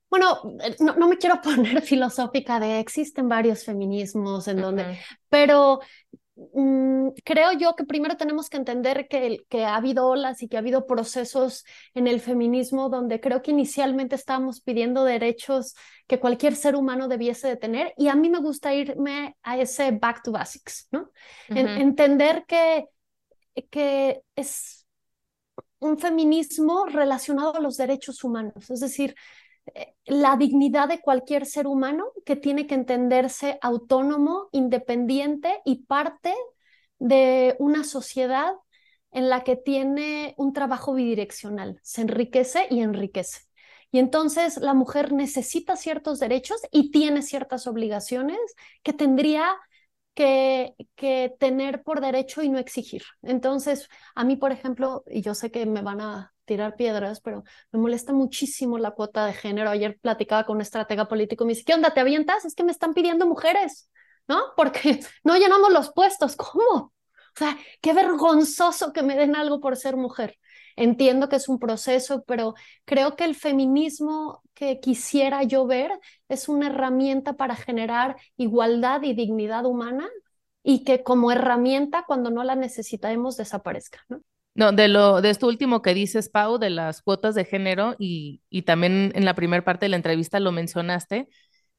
Bueno, 0.09 0.57
eh, 0.63 0.77
no, 0.81 0.95
no 0.95 1.09
me 1.09 1.19
quiero 1.19 1.41
poner 1.43 1.83
filosófica 1.83 2.59
de 2.59 2.81
existen 2.81 3.29
varios 3.29 3.63
feminismos 3.67 4.49
en 4.49 4.63
donde, 4.63 4.99
pero 5.29 5.81
Mm, 6.37 7.13
creo 7.25 7.53
yo 7.53 7.75
que 7.77 7.85
primero 7.85 8.19
tenemos 8.19 8.51
que 8.51 8.59
entender 8.59 9.09
que, 9.09 9.47
que 9.49 9.65
ha 9.65 9.77
habido 9.77 10.07
olas 10.07 10.43
y 10.43 10.49
que 10.49 10.57
ha 10.57 10.61
habido 10.61 10.87
procesos 10.87 11.65
en 11.95 12.07
el 12.07 12.21
feminismo 12.21 12.91
donde 12.91 13.21
creo 13.21 13.41
que 13.41 13.53
inicialmente 13.53 14.17
estábamos 14.17 14.61
pidiendo 14.61 15.05
derechos 15.05 15.75
que 16.07 16.21
cualquier 16.21 16.55
ser 16.55 16.77
humano 16.77 17.09
debiese 17.09 17.49
de 17.49 17.57
tener 17.57 17.95
y 17.97 18.09
a 18.09 18.15
mí 18.15 18.29
me 18.29 18.41
gusta 18.41 18.75
irme 18.75 19.35
a 19.43 19.57
ese 19.57 19.93
back 19.93 20.23
to 20.23 20.33
basics, 20.33 20.89
¿no? 20.91 21.11
entender 21.49 22.45
que, 22.47 22.85
que 23.71 24.21
es 24.35 24.87
un 25.79 25.99
feminismo 25.99 26.85
relacionado 26.85 27.55
a 27.55 27.61
los 27.61 27.79
derechos 27.79 28.23
humanos, 28.25 28.71
es 28.71 28.81
decir, 28.81 29.15
la 30.07 30.37
dignidad 30.37 30.89
de 30.89 31.01
cualquier 31.01 31.47
ser 31.47 31.67
humano 31.67 32.13
que 32.25 32.37
tiene 32.37 32.67
que 32.67 32.75
entenderse 32.75 33.59
autónomo, 33.61 34.49
independiente 34.53 35.61
y 35.65 35.85
parte 35.85 36.35
de 36.99 37.57
una 37.59 37.85
sociedad 37.85 38.55
en 39.11 39.29
la 39.29 39.45
que 39.45 39.57
tiene 39.57 40.35
un 40.37 40.53
trabajo 40.53 40.95
bidireccional, 40.95 41.81
se 41.83 42.03
enriquece 42.03 42.67
y 42.71 42.81
enriquece. 42.81 43.41
Y 43.91 43.99
entonces 43.99 44.59
la 44.59 44.75
mujer 44.75 45.13
necesita 45.13 45.77
ciertos 45.77 46.19
derechos 46.19 46.61
y 46.71 46.91
tiene 46.91 47.23
ciertas 47.23 47.67
obligaciones 47.67 48.39
que 48.83 48.93
tendría 48.93 49.57
que, 50.15 50.75
que, 50.97 51.35
tener 51.39 51.83
por 51.83 52.01
derecho 52.01 52.43
y 52.43 52.49
no 52.49 52.59
exigir. 52.59 53.03
Entonces, 53.23 53.89
a 54.15 54.25
mí, 54.25 54.37
por 54.37 54.53
ejemplo, 54.53 55.05
y 55.07 55.23
yo 55.23 55.35
sé 55.35 55.51
que 55.51 55.67
me 55.67 55.83
van 55.83 56.01
a 56.01 56.35
tirar 56.47 56.77
piedras, 56.77 57.21
pero 57.21 57.45
me 57.73 57.79
molesta 57.81 58.13
muchísimo 58.13 58.79
la 58.79 58.93
cuota 58.93 59.27
de 59.27 59.35
género. 59.35 59.71
Ayer 59.71 59.99
platicaba 60.01 60.45
con 60.45 60.57
un 60.57 60.63
estratega 60.63 61.09
político 61.09 61.45
y 61.45 61.49
me 61.49 61.53
dice, 61.53 61.65
¿qué 61.65 61.75
onda? 61.75 61.93
¿Te 61.93 62.01
avientas? 62.01 62.45
Es 62.45 62.55
que 62.55 62.65
me 62.65 62.73
están 62.73 62.95
pidiendo 62.95 63.27
mujeres, 63.27 63.91
¿no? 64.29 64.41
Porque 64.57 65.01
no 65.25 65.37
llenamos 65.37 65.73
los 65.73 65.93
puestos. 65.93 66.37
¿Cómo? 66.37 66.93
O 67.37 67.39
sea, 67.39 67.59
qué 67.83 67.93
vergonzoso 67.93 68.93
que 68.95 69.03
me 69.03 69.17
den 69.17 69.37
algo 69.37 69.61
por 69.61 69.77
ser 69.77 69.97
mujer. 69.97 70.39
Entiendo 70.77 71.29
que 71.29 71.37
es 71.37 71.49
un 71.49 71.59
proceso, 71.59 72.25
pero 72.27 72.55
creo 72.85 73.17
que 73.17 73.25
el 73.25 73.35
feminismo 73.35 74.43
que 74.55 74.81
quisiera 74.81 75.43
yo 75.43 75.67
ver 75.67 75.91
es 76.29 76.49
una 76.49 76.69
herramienta 76.69 77.35
para 77.35 77.57
generar 77.57 78.17
igualdad 78.37 79.03
y 79.03 79.15
dignidad 79.15 79.67
humana 79.67 80.09
y 80.63 80.85
que 80.85 81.03
como 81.03 81.31
herramienta, 81.31 82.05
cuando 82.07 82.31
no 82.31 82.43
la 82.43 82.57
necesitemos, 82.57 83.37
desaparezca. 83.37 84.05
¿no? 84.09 84.21
No, 84.57 84.73
de 84.73 84.89
lo 84.89 85.21
de 85.21 85.29
esto 85.31 85.47
último 85.49 85.83
que 85.83 85.93
dices, 85.95 86.31
Pau, 86.31 86.59
de 86.59 86.71
las 86.71 87.03
cuotas 87.03 87.35
de 87.35 87.45
género, 87.45 87.95
y, 87.99 88.43
y 88.49 88.63
también 88.63 89.13
en 89.15 89.25
la 89.27 89.35
primera 89.35 89.63
parte 89.65 89.85
de 89.85 89.91
la 89.91 89.97
entrevista 89.97 90.41
lo 90.41 90.51
mencionaste, 90.51 91.29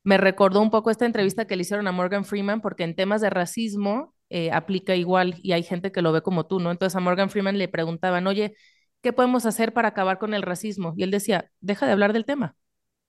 me 0.04 0.18
recordó 0.18 0.62
un 0.62 0.70
poco 0.72 0.92
esta 0.92 1.06
entrevista 1.08 1.46
que 1.48 1.56
le 1.56 1.64
hicieron 1.64 1.88
a 1.88 1.92
Morgan 1.92 2.24
Freeman, 2.26 2.62
porque 2.62 2.84
en 2.84 2.96
temas 2.96 3.22
de 3.22 3.30
racismo 3.32 4.14
eh, 4.30 4.52
aplica 4.52 4.96
igual 4.96 5.36
y 5.42 5.54
hay 5.54 5.64
gente 5.64 5.92
que 5.92 6.02
lo 6.04 6.12
ve 6.12 6.22
como 6.22 6.46
tú, 6.48 6.60
¿no? 6.60 6.72
Entonces 6.72 6.96
a 6.96 7.00
Morgan 7.00 7.30
Freeman 7.32 7.58
le 7.58 7.68
preguntaban, 7.68 8.28
oye, 8.28 8.56
¿qué 9.02 9.12
podemos 9.14 9.46
hacer 9.48 9.74
para 9.74 9.90
acabar 9.90 10.20
con 10.20 10.34
el 10.36 10.44
racismo? 10.44 10.94
Y 10.98 11.04
él 11.04 11.12
decía, 11.12 11.52
deja 11.62 11.86
de 11.88 11.94
hablar 11.94 12.14
del 12.14 12.26
tema. 12.26 12.56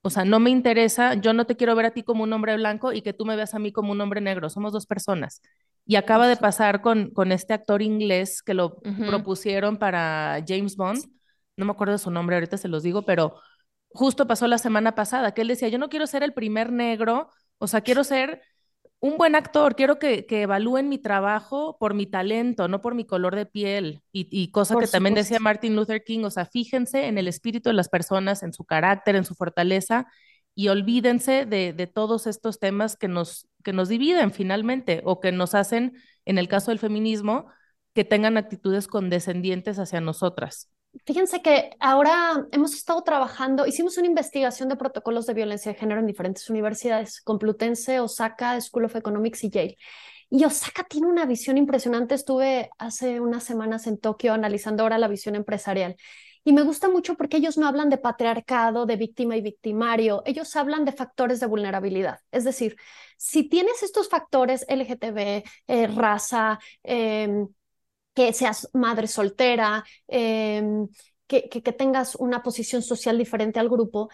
O 0.02 0.10
sea, 0.10 0.24
no 0.24 0.40
me 0.40 0.50
interesa, 0.50 1.14
yo 1.14 1.32
no 1.34 1.46
te 1.46 1.56
quiero 1.56 1.74
ver 1.76 1.86
a 1.86 1.90
ti 1.92 2.02
como 2.04 2.24
un 2.24 2.32
hombre 2.32 2.56
blanco 2.56 2.92
y 2.92 3.02
que 3.02 3.12
tú 3.14 3.26
me 3.26 3.36
veas 3.36 3.54
a 3.54 3.58
mí 3.60 3.72
como 3.72 3.92
un 3.92 4.00
hombre 4.00 4.20
negro, 4.22 4.50
somos 4.50 4.72
dos 4.72 4.86
personas. 4.86 5.42
Y 5.88 5.96
acaba 5.96 6.28
de 6.28 6.36
pasar 6.36 6.82
con, 6.82 7.10
con 7.10 7.32
este 7.32 7.54
actor 7.54 7.82
inglés 7.82 8.42
que 8.42 8.54
lo 8.54 8.76
propusieron 9.08 9.78
para 9.78 10.44
James 10.46 10.76
Bond. 10.76 11.02
No 11.56 11.64
me 11.64 11.72
acuerdo 11.72 11.92
de 11.92 11.98
su 11.98 12.10
nombre, 12.10 12.36
ahorita 12.36 12.58
se 12.58 12.68
los 12.68 12.82
digo, 12.82 13.02
pero 13.02 13.36
justo 13.88 14.26
pasó 14.26 14.46
la 14.46 14.58
semana 14.58 14.94
pasada, 14.94 15.32
que 15.32 15.40
él 15.40 15.48
decía, 15.48 15.68
yo 15.68 15.78
no 15.78 15.88
quiero 15.88 16.06
ser 16.06 16.22
el 16.22 16.34
primer 16.34 16.70
negro, 16.70 17.30
o 17.56 17.66
sea, 17.66 17.80
quiero 17.80 18.04
ser 18.04 18.42
un 19.00 19.16
buen 19.16 19.34
actor, 19.34 19.76
quiero 19.76 19.98
que, 19.98 20.26
que 20.26 20.42
evalúen 20.42 20.90
mi 20.90 20.98
trabajo 20.98 21.78
por 21.78 21.94
mi 21.94 22.06
talento, 22.06 22.68
no 22.68 22.82
por 22.82 22.94
mi 22.94 23.06
color 23.06 23.34
de 23.34 23.46
piel. 23.46 24.02
Y, 24.12 24.28
y 24.30 24.50
cosa 24.50 24.76
que 24.76 24.88
también 24.88 25.14
decía 25.14 25.38
Martin 25.40 25.74
Luther 25.74 26.04
King, 26.04 26.24
o 26.24 26.30
sea, 26.30 26.44
fíjense 26.44 27.06
en 27.06 27.16
el 27.16 27.28
espíritu 27.28 27.70
de 27.70 27.74
las 27.74 27.88
personas, 27.88 28.42
en 28.42 28.52
su 28.52 28.64
carácter, 28.64 29.16
en 29.16 29.24
su 29.24 29.34
fortaleza, 29.34 30.06
y 30.54 30.68
olvídense 30.68 31.46
de, 31.46 31.72
de, 31.72 31.86
todos 31.86 32.26
estos 32.26 32.58
temas 32.58 32.96
que 32.96 33.06
nos, 33.06 33.47
que 33.64 33.72
nos 33.72 33.88
dividen 33.88 34.32
finalmente 34.32 35.02
o 35.04 35.20
que 35.20 35.32
nos 35.32 35.54
hacen, 35.54 35.96
en 36.24 36.38
el 36.38 36.48
caso 36.48 36.70
del 36.70 36.78
feminismo, 36.78 37.46
que 37.94 38.04
tengan 38.04 38.36
actitudes 38.36 38.86
condescendientes 38.86 39.78
hacia 39.78 40.00
nosotras. 40.00 40.70
Fíjense 41.04 41.42
que 41.42 41.70
ahora 41.80 42.46
hemos 42.52 42.74
estado 42.74 43.02
trabajando, 43.02 43.66
hicimos 43.66 43.98
una 43.98 44.06
investigación 44.06 44.68
de 44.68 44.76
protocolos 44.76 45.26
de 45.26 45.34
violencia 45.34 45.72
de 45.72 45.78
género 45.78 46.00
en 46.00 46.06
diferentes 46.06 46.48
universidades, 46.48 47.20
Complutense, 47.20 48.00
Osaka, 48.00 48.60
School 48.60 48.86
of 48.86 48.96
Economics 48.96 49.44
y 49.44 49.50
Yale. 49.50 49.76
Y 50.30 50.44
Osaka 50.44 50.84
tiene 50.84 51.06
una 51.06 51.24
visión 51.24 51.56
impresionante. 51.56 52.14
Estuve 52.14 52.70
hace 52.78 53.20
unas 53.20 53.44
semanas 53.44 53.86
en 53.86 53.98
Tokio 53.98 54.34
analizando 54.34 54.82
ahora 54.82 54.98
la 54.98 55.08
visión 55.08 55.34
empresarial. 55.34 55.96
Y 56.48 56.52
me 56.54 56.62
gusta 56.62 56.88
mucho 56.88 57.14
porque 57.14 57.36
ellos 57.36 57.58
no 57.58 57.66
hablan 57.68 57.90
de 57.90 57.98
patriarcado, 57.98 58.86
de 58.86 58.96
víctima 58.96 59.36
y 59.36 59.42
victimario, 59.42 60.22
ellos 60.24 60.56
hablan 60.56 60.86
de 60.86 60.92
factores 60.92 61.40
de 61.40 61.46
vulnerabilidad. 61.46 62.20
Es 62.30 62.44
decir, 62.44 62.74
si 63.18 63.46
tienes 63.50 63.82
estos 63.82 64.08
factores 64.08 64.64
LGTB, 64.66 65.44
eh, 65.66 65.86
raza, 65.88 66.58
eh, 66.82 67.28
que 68.14 68.32
seas 68.32 68.70
madre 68.72 69.08
soltera, 69.08 69.84
que, 71.26 71.48
que, 71.50 71.62
que 71.62 71.72
tengas 71.72 72.14
una 72.16 72.42
posición 72.42 72.82
social 72.82 73.18
diferente 73.18 73.60
al 73.60 73.68
grupo, 73.68 74.08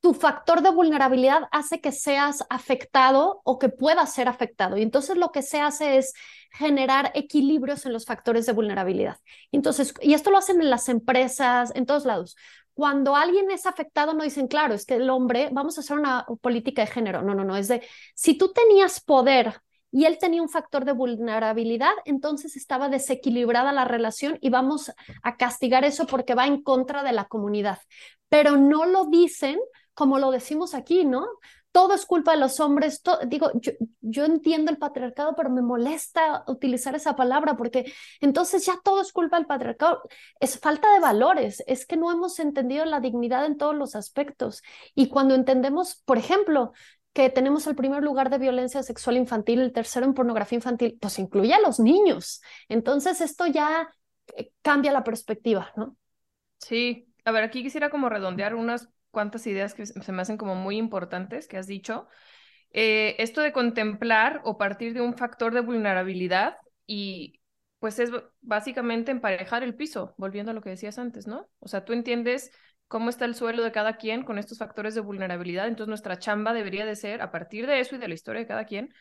tu 0.00 0.14
factor 0.14 0.62
de 0.62 0.70
vulnerabilidad 0.70 1.42
hace 1.52 1.80
que 1.80 1.92
seas 1.92 2.44
afectado 2.48 3.42
o 3.44 3.58
que 3.58 3.68
puedas 3.68 4.14
ser 4.14 4.28
afectado. 4.28 4.76
Y 4.76 4.82
entonces 4.82 5.16
lo 5.16 5.30
que 5.30 5.42
se 5.42 5.60
hace 5.60 5.98
es 5.98 6.14
generar 6.52 7.12
equilibrios 7.14 7.84
en 7.86 7.92
los 7.92 8.06
factores 8.06 8.46
de 8.46 8.52
vulnerabilidad. 8.52 9.18
Entonces, 9.52 9.94
y 10.00 10.14
esto 10.14 10.30
lo 10.30 10.38
hacen 10.38 10.60
en 10.60 10.70
las 10.70 10.88
empresas, 10.88 11.72
en 11.74 11.86
todos 11.86 12.06
lados. 12.06 12.36
Cuando 12.72 13.14
alguien 13.14 13.50
es 13.50 13.66
afectado, 13.66 14.14
no 14.14 14.24
dicen, 14.24 14.48
claro, 14.48 14.74
es 14.74 14.86
que 14.86 14.94
el 14.94 15.10
hombre, 15.10 15.50
vamos 15.52 15.76
a 15.76 15.82
hacer 15.82 15.98
una 15.98 16.24
política 16.40 16.82
de 16.82 16.90
género. 16.90 17.22
No, 17.22 17.34
no, 17.34 17.44
no, 17.44 17.56
es 17.56 17.68
de, 17.68 17.82
si 18.14 18.38
tú 18.38 18.52
tenías 18.52 19.00
poder 19.00 19.60
y 19.92 20.04
él 20.06 20.18
tenía 20.18 20.40
un 20.40 20.48
factor 20.48 20.84
de 20.84 20.92
vulnerabilidad, 20.92 21.92
entonces 22.04 22.56
estaba 22.56 22.88
desequilibrada 22.88 23.72
la 23.72 23.84
relación 23.84 24.38
y 24.40 24.48
vamos 24.48 24.92
a 25.22 25.36
castigar 25.36 25.84
eso 25.84 26.06
porque 26.06 26.34
va 26.34 26.46
en 26.46 26.62
contra 26.62 27.02
de 27.02 27.12
la 27.12 27.26
comunidad. 27.26 27.80
Pero 28.28 28.56
no 28.56 28.86
lo 28.86 29.06
dicen 29.06 29.58
como 30.00 30.18
lo 30.18 30.30
decimos 30.30 30.72
aquí, 30.72 31.04
¿no? 31.04 31.26
Todo 31.72 31.92
es 31.92 32.06
culpa 32.06 32.32
de 32.32 32.38
los 32.38 32.58
hombres. 32.58 33.02
digo, 33.28 33.50
yo, 33.56 33.72
yo 34.00 34.24
entiendo 34.24 34.70
el 34.70 34.78
patriarcado, 34.78 35.36
pero 35.36 35.50
me 35.50 35.60
molesta 35.60 36.42
utilizar 36.46 36.94
esa 36.94 37.14
palabra 37.16 37.54
porque 37.58 37.92
entonces 38.22 38.64
ya 38.64 38.80
todo 38.82 39.02
es 39.02 39.12
culpa 39.12 39.36
del 39.36 39.44
patriarcado. 39.44 40.00
Es 40.40 40.58
falta 40.58 40.90
de 40.94 41.00
valores, 41.00 41.62
es 41.66 41.84
que 41.84 41.98
no 41.98 42.10
hemos 42.10 42.38
entendido 42.38 42.86
la 42.86 43.00
dignidad 43.00 43.44
en 43.44 43.58
todos 43.58 43.74
los 43.74 43.94
aspectos. 43.94 44.62
Y 44.94 45.10
cuando 45.10 45.34
entendemos, 45.34 45.96
por 46.06 46.16
ejemplo, 46.16 46.72
que 47.12 47.28
tenemos 47.28 47.66
el 47.66 47.76
primer 47.76 48.02
lugar 48.02 48.30
de 48.30 48.38
violencia 48.38 48.82
sexual 48.82 49.18
infantil, 49.18 49.60
el 49.60 49.74
tercero 49.74 50.06
en 50.06 50.14
pornografía 50.14 50.56
infantil, 50.56 50.96
pues 50.98 51.18
incluye 51.18 51.52
a 51.52 51.60
los 51.60 51.78
niños. 51.78 52.40
Entonces 52.70 53.20
esto 53.20 53.46
ya 53.46 53.86
eh, 54.34 54.50
cambia 54.62 54.92
la 54.92 55.04
perspectiva, 55.04 55.70
¿no? 55.76 55.94
Sí, 56.56 57.06
a 57.26 57.32
ver, 57.32 57.44
aquí 57.44 57.62
quisiera 57.62 57.90
como 57.90 58.08
redondear 58.08 58.54
unas 58.54 58.88
cuantas 59.10 59.46
ideas 59.46 59.74
que 59.74 59.86
se 59.86 60.12
me 60.12 60.22
hacen 60.22 60.36
como 60.36 60.54
muy 60.54 60.76
importantes 60.76 61.48
que 61.48 61.56
has 61.58 61.66
dicho. 61.66 62.08
Eh, 62.72 63.16
esto 63.18 63.40
de 63.40 63.52
contemplar 63.52 64.40
o 64.44 64.58
partir 64.58 64.94
de 64.94 65.00
un 65.00 65.16
factor 65.16 65.52
de 65.54 65.60
vulnerabilidad 65.60 66.56
y 66.86 67.40
pues 67.80 67.98
es 67.98 68.10
básicamente 68.42 69.10
emparejar 69.10 69.62
el 69.62 69.74
piso, 69.74 70.14
volviendo 70.18 70.50
a 70.52 70.54
lo 70.54 70.60
que 70.60 70.70
decías 70.70 70.98
antes, 70.98 71.26
¿no? 71.26 71.48
O 71.60 71.68
sea, 71.68 71.84
tú 71.84 71.92
entiendes 71.94 72.52
cómo 72.88 73.08
está 73.08 73.24
el 73.24 73.34
suelo 73.34 73.62
de 73.62 73.72
cada 73.72 73.96
quien 73.96 74.22
con 74.22 74.38
estos 74.38 74.58
factores 74.58 74.94
de 74.94 75.00
vulnerabilidad, 75.00 75.66
entonces 75.66 75.88
nuestra 75.88 76.18
chamba 76.18 76.52
debería 76.52 76.84
de 76.84 76.96
ser, 76.96 77.22
a 77.22 77.30
partir 77.30 77.66
de 77.66 77.80
eso 77.80 77.96
y 77.96 77.98
de 77.98 78.08
la 78.08 78.14
historia 78.14 78.40
de 78.42 78.46
cada 78.46 78.66
quien, 78.66 78.92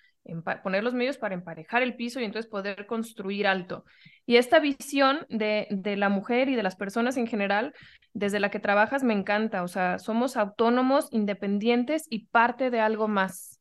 poner 0.63 0.83
los 0.83 0.93
medios 0.93 1.17
para 1.17 1.35
emparejar 1.35 1.81
el 1.81 1.95
piso 1.95 2.19
y 2.19 2.23
entonces 2.23 2.49
poder 2.49 2.85
construir 2.85 3.47
alto. 3.47 3.85
Y 4.25 4.37
esta 4.37 4.59
visión 4.59 5.25
de, 5.29 5.67
de 5.71 5.95
la 5.95 6.09
mujer 6.09 6.49
y 6.49 6.55
de 6.55 6.63
las 6.63 6.75
personas 6.75 7.17
en 7.17 7.27
general, 7.27 7.73
desde 8.13 8.39
la 8.39 8.51
que 8.51 8.59
trabajas, 8.59 9.03
me 9.03 9.13
encanta. 9.13 9.63
O 9.63 9.67
sea, 9.67 9.99
somos 9.99 10.37
autónomos, 10.37 11.07
independientes 11.11 12.05
y 12.09 12.27
parte 12.27 12.69
de 12.69 12.79
algo 12.79 13.07
más. 13.07 13.59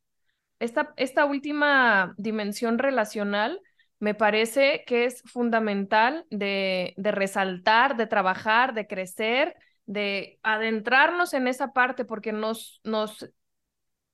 Esta, 0.59 0.93
esta 0.97 1.25
última 1.25 2.13
dimensión 2.17 2.77
relacional 2.77 3.61
me 3.99 4.13
parece 4.13 4.83
que 4.85 5.05
es 5.05 5.21
fundamental 5.25 6.25
de, 6.29 6.93
de 6.97 7.11
resaltar, 7.11 7.97
de 7.97 8.07
trabajar, 8.07 8.73
de 8.73 8.87
crecer, 8.87 9.55
de 9.85 10.39
adentrarnos 10.43 11.33
en 11.33 11.47
esa 11.47 11.73
parte 11.73 12.05
porque 12.05 12.31
nos, 12.31 12.79
nos 12.83 13.29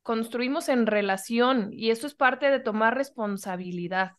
construimos 0.06 0.70
en 0.70 0.86
relación 0.86 1.70
y 1.74 1.90
eso 1.90 2.06
es 2.06 2.14
parte 2.14 2.52
de 2.52 2.60
tomar 2.60 2.94
responsabilidad, 2.94 4.12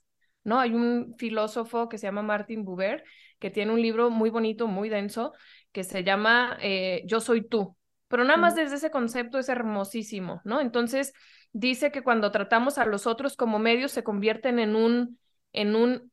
¿no? 0.42 0.58
Hay 0.58 0.74
un 0.74 1.14
filósofo 1.16 1.88
que 1.88 1.96
se 1.96 2.08
llama 2.08 2.22
Martin 2.22 2.64
Buber 2.64 3.04
que 3.38 3.50
tiene 3.50 3.72
un 3.72 3.80
libro 3.80 4.10
muy 4.10 4.28
bonito, 4.28 4.66
muy 4.66 4.88
denso, 4.88 5.32
que 5.70 5.84
se 5.84 6.02
llama 6.02 6.58
eh, 6.60 7.02
Yo 7.06 7.20
soy 7.20 7.46
tú, 7.46 7.76
pero 8.08 8.24
nada 8.24 8.36
más 8.36 8.56
desde 8.56 8.74
ese 8.74 8.90
concepto 8.90 9.38
es 9.38 9.48
hermosísimo, 9.48 10.40
¿no? 10.42 10.60
Entonces 10.60 11.12
dice 11.52 11.92
que 11.92 12.02
cuando 12.02 12.32
tratamos 12.32 12.78
a 12.78 12.84
los 12.84 13.06
otros 13.06 13.36
como 13.36 13.60
medios 13.60 13.92
se 13.92 14.02
convierten 14.02 14.58
en 14.58 14.74
un, 14.74 15.20
en 15.52 15.76
un 15.76 16.10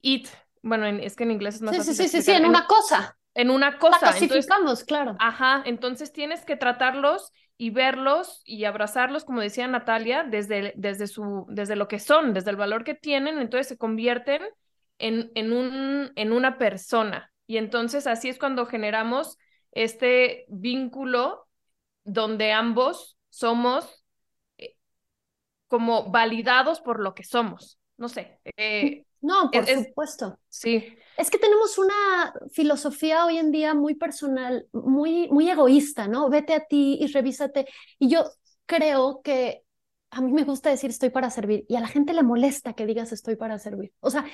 it, 0.00 0.28
bueno, 0.62 0.86
es 0.86 1.14
que 1.14 1.24
en 1.24 1.32
inglés 1.32 1.56
es 1.56 1.60
más 1.60 1.72
sí, 1.72 1.76
fácil. 1.76 1.94
Sí, 1.94 2.02
sí, 2.04 2.08
sí, 2.08 2.22
sí, 2.22 2.32
en, 2.32 2.46
una 2.46 2.66
cosa. 2.66 3.18
En 3.34 3.50
una 3.50 3.76
cosa. 3.76 3.98
La 4.00 4.12
clasificamos, 4.12 4.82
claro. 4.84 5.14
Ajá, 5.18 5.62
entonces 5.66 6.10
tienes 6.10 6.46
que 6.46 6.56
tratarlos 6.56 7.32
y 7.62 7.70
verlos 7.70 8.42
y 8.44 8.64
abrazarlos, 8.64 9.24
como 9.24 9.40
decía 9.40 9.68
Natalia, 9.68 10.24
desde, 10.24 10.72
desde, 10.76 11.06
su, 11.06 11.46
desde 11.48 11.76
lo 11.76 11.86
que 11.86 12.00
son, 12.00 12.34
desde 12.34 12.50
el 12.50 12.56
valor 12.56 12.82
que 12.82 12.94
tienen, 12.94 13.38
entonces 13.38 13.68
se 13.68 13.78
convierten 13.78 14.42
en, 14.98 15.30
en, 15.36 15.52
un, 15.52 16.10
en 16.16 16.32
una 16.32 16.58
persona. 16.58 17.32
Y 17.46 17.58
entonces 17.58 18.08
así 18.08 18.28
es 18.28 18.38
cuando 18.38 18.66
generamos 18.66 19.38
este 19.70 20.44
vínculo 20.48 21.46
donde 22.04 22.52
ambos 22.52 23.16
somos 23.30 24.04
eh, 24.58 24.76
como 25.68 26.10
validados 26.10 26.80
por 26.80 27.00
lo 27.00 27.14
que 27.14 27.24
somos. 27.24 27.78
No 27.96 28.08
sé, 28.08 28.40
eh, 28.56 29.04
No, 29.20 29.50
por 29.52 29.64
Es- 29.64 29.78
es- 29.78 29.86
supuesto. 29.88 30.38
Sí, 30.48 30.96
Es 31.16 31.30
que 31.30 31.38
tenemos 31.38 31.78
una 31.78 32.32
filosofía 32.52 33.26
hoy 33.26 33.38
en 33.38 33.50
día 33.52 33.74
muy 33.74 33.94
personal, 33.94 34.66
muy, 34.72 35.28
muy 35.30 35.48
egoísta, 35.50 36.08
¿no? 36.08 36.28
Vete 36.30 36.54
a 36.54 36.64
ti 36.66 36.98
y 37.00 37.06
revísate. 37.08 37.66
Y 37.98 38.08
yo 38.08 38.24
creo 38.66 39.20
que 39.22 39.62
a 40.10 40.20
mí 40.20 40.32
me 40.32 40.44
gusta 40.44 40.68
decir 40.70 40.90
estoy 40.90 41.08
para 41.10 41.30
servir 41.30 41.64
y 41.68 41.76
a 41.76 41.80
la 41.80 41.88
gente 41.88 42.12
le 42.12 42.22
molesta 42.22 42.74
que 42.74 42.86
digas 42.86 43.12
estoy 43.12 43.36
para 43.36 43.58
servir. 43.58 43.92
O 44.00 44.10
sea, 44.10 44.24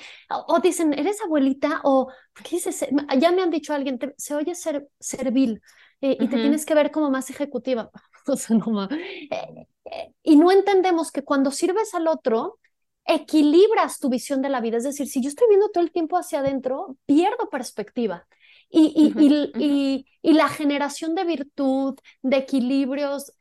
o, 0.47 0.59
dicen, 0.59 0.93
¿eres 0.93 1.21
abuelita? 1.23 1.81
O, 1.83 2.07
¿por 2.33 2.43
qué 2.43 2.57
dices? 2.57 2.85
Ya 3.17 3.31
me 3.31 3.41
han 3.41 3.49
dicho 3.49 3.73
a 3.73 3.77
alguien, 3.77 3.97
te- 3.99 4.13
se 4.17 4.35
oye 4.35 4.55
ser, 4.55 4.87
servil 4.99 5.61
eh, 6.01 6.17
y 6.19 6.27
te 6.27 6.37
tienes 6.39 6.65
que 6.65 6.75
ver 6.75 6.91
como 6.91 7.09
más 7.11 7.29
ejecutiva. 7.29 7.89
O 8.27 8.35
sea, 8.35 8.55
no 8.57 8.83
eh, 8.91 9.67
eh, 9.85 10.13
y 10.21 10.35
no 10.35 10.51
entendemos 10.51 11.11
que 11.11 11.23
cuando 11.23 11.49
sirves 11.49 11.95
al 11.95 12.07
otro, 12.07 12.59
equilibras 13.05 13.99
tu 13.99 14.09
visión 14.09 14.41
de 14.41 14.49
la 14.49 14.61
vida. 14.61 14.77
Es 14.77 14.83
decir, 14.83 15.07
si 15.07 15.21
yo 15.21 15.29
estoy 15.29 15.47
viendo 15.49 15.69
todo 15.69 15.83
el 15.83 15.91
tiempo 15.91 16.17
hacia 16.17 16.39
adentro, 16.39 16.97
pierdo 17.05 17.49
perspectiva. 17.49 18.27
Y, 18.69 19.15
y, 19.17 19.25
y- 19.25 19.55
y- 19.57 20.05
y 20.21 20.33
la 20.33 20.47
generación 20.49 21.15
de 21.15 21.23
virtud, 21.25 21.97
de 22.21 22.37
equilibrios, 22.37 23.31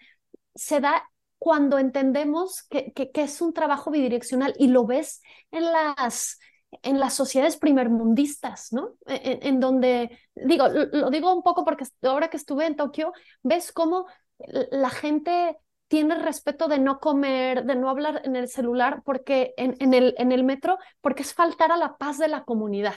se 0.54 0.80
da 0.80 1.02
cuando 1.38 1.78
entendemos 1.78 2.62
que, 2.64 2.92
que, 2.92 3.10
que 3.12 3.22
es 3.22 3.40
un 3.40 3.52
trabajo 3.52 3.90
bidireccional 3.90 4.54
y 4.58 4.68
lo 4.68 4.86
ves 4.86 5.22
en 5.50 5.64
las, 5.72 6.38
en 6.82 6.98
las 6.98 7.14
sociedades 7.14 7.56
primermundistas, 7.56 8.72
¿no? 8.72 8.96
En, 9.06 9.38
en 9.46 9.60
donde, 9.60 10.18
digo, 10.34 10.68
lo, 10.68 10.86
lo 10.86 11.10
digo 11.10 11.32
un 11.34 11.42
poco 11.42 11.64
porque 11.64 11.84
ahora 12.02 12.28
que 12.30 12.36
estuve 12.36 12.66
en 12.66 12.76
Tokio, 12.76 13.12
ves 13.42 13.72
cómo 13.72 14.06
la 14.70 14.90
gente 14.90 15.58
tiene 15.88 16.16
respeto 16.16 16.68
de 16.68 16.78
no 16.78 17.00
comer, 17.00 17.64
de 17.64 17.74
no 17.76 17.88
hablar 17.90 18.22
en 18.24 18.36
el 18.36 18.48
celular, 18.48 19.02
porque 19.04 19.54
en, 19.56 19.76
en, 19.80 19.94
el, 19.94 20.14
en 20.18 20.32
el 20.32 20.44
metro, 20.44 20.78
porque 21.00 21.22
es 21.22 21.34
faltar 21.34 21.72
a 21.72 21.76
la 21.76 21.96
paz 21.96 22.18
de 22.18 22.28
la 22.28 22.44
comunidad. 22.44 22.94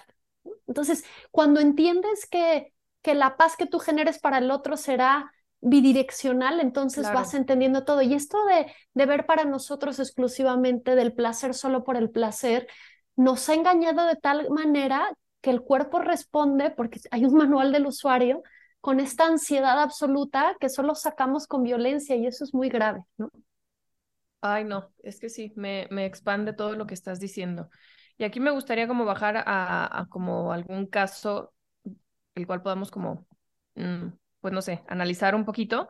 Entonces, 0.68 1.06
cuando 1.32 1.60
entiendes 1.60 2.28
que, 2.30 2.74
que 3.02 3.16
la 3.16 3.38
paz 3.38 3.56
que 3.58 3.66
tú 3.68 3.80
generes 3.80 4.20
para 4.20 4.40
el 4.40 4.52
otro 4.52 4.78
será 4.78 5.32
bidireccional, 5.62 6.60
entonces 6.60 7.04
Claro. 7.04 7.20
vas 7.20 7.34
entendiendo 7.34 7.84
todo. 7.86 8.02
Y 8.02 8.14
esto 8.14 8.44
de, 8.46 8.72
de 8.94 9.06
ver 9.06 9.26
para 9.26 9.46
nosotros 9.46 10.00
exclusivamente 10.00 10.96
del 10.96 11.14
placer 11.14 11.54
solo 11.54 11.84
por 11.84 11.98
el 11.98 12.10
placer, 12.10 12.68
nos 13.16 13.48
ha 13.50 13.54
engañado 13.54 14.06
de 14.06 14.16
tal 14.16 14.50
manera 14.50 15.10
que 15.42 15.52
el 15.52 15.62
cuerpo 15.62 16.00
responde, 16.00 16.72
porque 16.72 17.00
hay 17.12 17.26
un 17.26 17.34
manual 17.36 17.72
del 17.72 17.86
usuario, 17.88 18.42
con 18.82 19.00
esta 19.00 19.26
ansiedad 19.28 19.82
absoluta 19.82 20.56
que 20.60 20.70
solo 20.70 20.96
sacamos 20.96 21.48
con 21.48 21.64
violencia 21.64 22.16
y 22.16 22.28
eso 22.28 22.44
es 22.44 22.54
muy 22.54 22.70
grave, 22.70 23.02
¿no? 23.18 23.30
Ay, 24.42 24.64
no, 24.64 24.92
es 25.04 25.20
que 25.20 25.30
sí, 25.30 25.54
me, 25.56 25.88
me 25.92 26.06
expande 26.06 26.54
todo 26.54 26.76
lo 26.76 26.88
que 26.88 26.96
estás 26.96 27.20
diciendo. 27.20 27.70
Y 28.18 28.24
aquí 28.24 28.40
me 28.40 28.52
gustaría 28.52 28.88
como 28.88 29.06
bajar 29.06 29.38
a, 29.46 30.00
a 30.02 30.08
como 30.10 30.52
algún 30.52 30.88
caso 30.88 31.54
el 32.36 32.48
cual 32.48 32.62
podamos 32.64 32.92
como, 32.92 33.28
mm, 33.76 34.08
pues 34.42 34.54
no 34.54 34.62
sé, 34.62 34.84
analizar 34.88 35.36
un 35.36 35.46
poquito, 35.46 35.90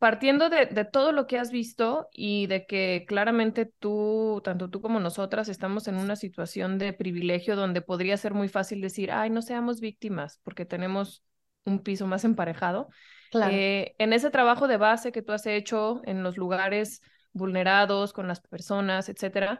partiendo 0.00 0.50
de, 0.50 0.66
de 0.66 0.84
todo 0.86 1.12
lo 1.12 1.26
que 1.28 1.38
has 1.38 1.50
visto 1.52 2.08
y 2.12 2.46
de 2.48 2.66
que 2.66 3.04
claramente 3.08 3.66
tú, 3.66 4.40
tanto 4.44 4.70
tú 4.70 4.80
como 4.82 5.00
nosotras, 5.00 5.48
estamos 5.48 5.88
en 5.88 5.96
una 5.96 6.16
situación 6.16 6.78
de 6.78 6.92
privilegio 6.94 7.56
donde 7.56 7.82
podría 7.82 8.16
ser 8.18 8.34
muy 8.34 8.48
fácil 8.48 8.80
decir, 8.80 9.12
ay, 9.12 9.30
no 9.30 9.42
seamos 9.42 9.80
víctimas 9.80 10.40
porque 10.44 10.66
tenemos 10.66 11.24
un 11.64 11.82
piso 11.82 12.06
más 12.06 12.24
emparejado. 12.24 12.88
Claro. 13.30 13.52
Eh, 13.54 13.94
en 13.98 14.12
ese 14.12 14.30
trabajo 14.30 14.68
de 14.68 14.76
base 14.76 15.12
que 15.12 15.22
tú 15.22 15.32
has 15.32 15.46
hecho 15.46 16.02
en 16.04 16.22
los 16.22 16.36
lugares 16.36 17.00
vulnerados, 17.32 18.12
con 18.12 18.28
las 18.28 18.40
personas, 18.40 19.08
etcétera, 19.08 19.58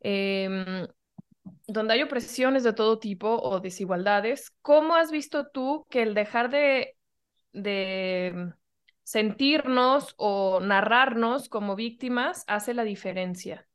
em, 0.00 0.86
donde 1.66 1.94
hay 1.94 2.02
opresiones 2.02 2.64
de 2.64 2.72
todo 2.72 2.98
tipo 2.98 3.28
o 3.28 3.60
desigualdades, 3.60 4.52
¿cómo 4.62 4.96
has 4.96 5.10
visto 5.10 5.48
tú 5.48 5.86
que 5.90 6.02
el 6.02 6.14
dejar 6.14 6.50
de, 6.50 6.96
de 7.52 8.52
sentirnos 9.02 10.14
o 10.16 10.60
narrarnos 10.60 11.48
como 11.48 11.76
víctimas 11.76 12.44
hace 12.46 12.74
la 12.74 12.84
diferencia? 12.84 13.66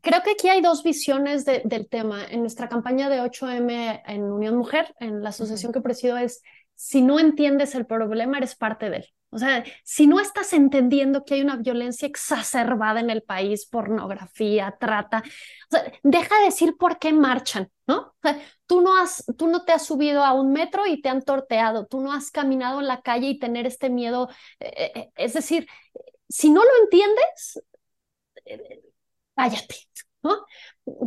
Creo 0.00 0.22
que 0.22 0.32
aquí 0.32 0.48
hay 0.48 0.62
dos 0.62 0.82
visiones 0.82 1.44
de, 1.44 1.62
del 1.64 1.88
tema. 1.88 2.24
En 2.24 2.40
nuestra 2.40 2.68
campaña 2.68 3.08
de 3.08 3.20
8M 3.20 4.02
en 4.06 4.22
Unión 4.22 4.56
Mujer, 4.56 4.94
en 4.98 5.22
la 5.22 5.28
asociación 5.28 5.72
que 5.72 5.80
presido, 5.80 6.16
es 6.16 6.42
si 6.74 7.02
no 7.02 7.18
entiendes 7.20 7.74
el 7.74 7.86
problema, 7.86 8.38
eres 8.38 8.56
parte 8.56 8.90
de 8.90 8.96
él. 8.98 9.06
O 9.34 9.38
sea, 9.38 9.64
si 9.82 10.06
no 10.06 10.20
estás 10.20 10.52
entendiendo 10.52 11.24
que 11.24 11.34
hay 11.34 11.42
una 11.42 11.56
violencia 11.56 12.06
exacerbada 12.06 13.00
en 13.00 13.10
el 13.10 13.22
país, 13.24 13.66
pornografía, 13.66 14.76
trata, 14.78 15.24
o 15.26 15.76
sea, 15.76 15.92
deja 16.04 16.38
de 16.38 16.44
decir 16.44 16.76
por 16.78 17.00
qué 17.00 17.12
marchan, 17.12 17.68
¿no? 17.88 17.98
O 17.98 18.14
sea, 18.22 18.40
tú 18.66 18.80
no 18.80 18.96
has, 18.96 19.24
tú 19.36 19.48
no 19.48 19.64
te 19.64 19.72
has 19.72 19.84
subido 19.84 20.22
a 20.24 20.34
un 20.34 20.52
metro 20.52 20.86
y 20.86 21.00
te 21.02 21.08
han 21.08 21.22
torteado, 21.22 21.86
tú 21.86 22.00
no 22.00 22.12
has 22.12 22.30
caminado 22.30 22.78
en 22.78 22.86
la 22.86 23.02
calle 23.02 23.26
y 23.28 23.38
tener 23.40 23.66
este 23.66 23.90
miedo. 23.90 24.28
Eh, 24.60 24.92
eh, 24.94 25.10
es 25.16 25.32
decir, 25.34 25.66
si 26.28 26.50
no 26.50 26.62
lo 26.62 26.70
entiendes, 26.84 27.60
eh, 28.44 28.82
cállate, 29.34 29.76
¿no? 30.22 30.44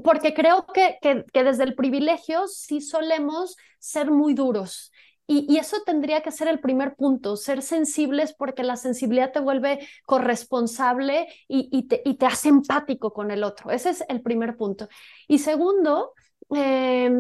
Porque 0.03 0.34
creo 0.34 0.65
que, 0.67 0.97
que, 1.01 1.23
que, 1.32 1.43
desde 1.45 1.63
el 1.63 1.75
privilegio 1.75 2.47
sí 2.47 2.82
solemos 2.82 3.56
ser 3.80 4.12
muy 4.12 4.34
duros. 4.34 4.91
Y, 5.30 5.58
eso 5.58 5.78
tendría 5.86 6.22
que 6.22 6.32
ser 6.32 6.48
el 6.48 6.60
primer 6.62 6.96
punto, 6.96 7.36
ser 7.36 7.62
sensibles 7.62 8.34
porque 8.34 8.63
la 8.63 8.78
sensibilidad 8.78 9.34
te 9.34 9.42
vuelve 9.42 9.86
corresponsable 10.06 11.28
y, 11.50 11.68
y, 11.72 11.88
te, 11.88 12.02
y 12.06 12.16
te, 12.16 12.26
hace 12.26 12.48
empático 12.48 13.12
con 13.12 13.30
el 13.30 13.44
otro. 13.44 13.70
Ese 13.72 13.90
es 13.90 14.04
el 14.08 14.22
primer 14.22 14.56
punto. 14.56 14.88
Y 15.28 15.40
segundo, 15.40 16.13
eh, 16.56 17.12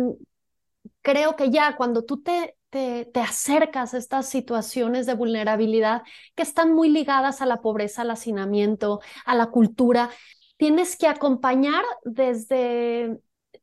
creo 1.01 1.35
que 1.35 1.51
ya 1.51 1.75
cuando 1.75 2.03
tú 2.05 2.21
te, 2.21 2.55
te, 2.69 3.05
te, 3.05 3.19
acercas 3.19 3.93
a 3.93 3.97
estas 3.97 4.29
situaciones 4.29 5.05
de 5.05 5.13
vulnerabilidad 5.13 6.03
que 6.35 6.43
están 6.43 6.73
muy 6.73 6.89
ligadas 6.89 7.41
a 7.41 7.45
la 7.45 7.61
pobreza, 7.61 8.03
al 8.03 8.11
hacinamiento, 8.11 9.01
a 9.25 9.35
la 9.35 9.47
cultura, 9.47 10.09
tienes 10.57 10.97
que 10.97 11.07
acompañar 11.07 11.83
desde, 12.03 13.19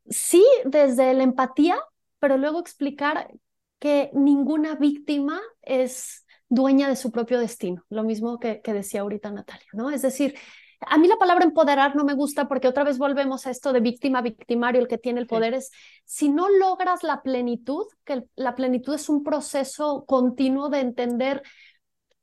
sí, 0.08 0.44
desde 0.64 1.14
la 1.14 1.22
empatía, 1.22 1.76
pero 2.18 2.36
luego 2.38 2.60
explicar 2.60 3.28
que 3.78 4.10
ninguna 4.14 4.76
víctima 4.76 5.40
es 5.62 6.26
dueña 6.48 6.88
de 6.88 6.96
su 6.96 7.10
propio 7.10 7.40
destino, 7.40 7.84
lo 7.88 8.04
mismo 8.04 8.38
que, 8.38 8.60
que, 8.62 8.72
decía 8.72 9.00
ahorita 9.00 9.30
Natalia, 9.30 9.68
¿no? 9.72 9.90
Es 9.90 10.02
decir, 10.02 10.34
a 10.80 10.98
mí 10.98 11.08
la 11.08 11.16
palabra 11.16 11.44
empoderar 11.44 11.96
no 11.96 12.04
me 12.04 12.14
gusta 12.14 12.48
porque 12.48 12.68
otra 12.68 12.84
vez 12.84 12.98
volvemos 12.98 13.46
a 13.46 13.50
esto 13.50 13.72
de 13.72 13.80
víctima, 13.80 14.22
victimario, 14.22 14.80
el 14.80 14.88
que 14.88 14.98
tiene 14.98 15.20
el 15.20 15.26
poder 15.26 15.52
sí. 15.52 15.58
es, 15.58 15.70
si 16.04 16.28
no 16.28 16.48
logras 16.48 17.02
la 17.02 17.22
plenitud, 17.22 17.86
que 18.04 18.24
la 18.36 18.54
plenitud 18.54 18.94
es 18.94 19.08
un 19.08 19.22
proceso 19.22 20.04
continuo 20.06 20.68
de 20.68 20.80
entender 20.80 21.42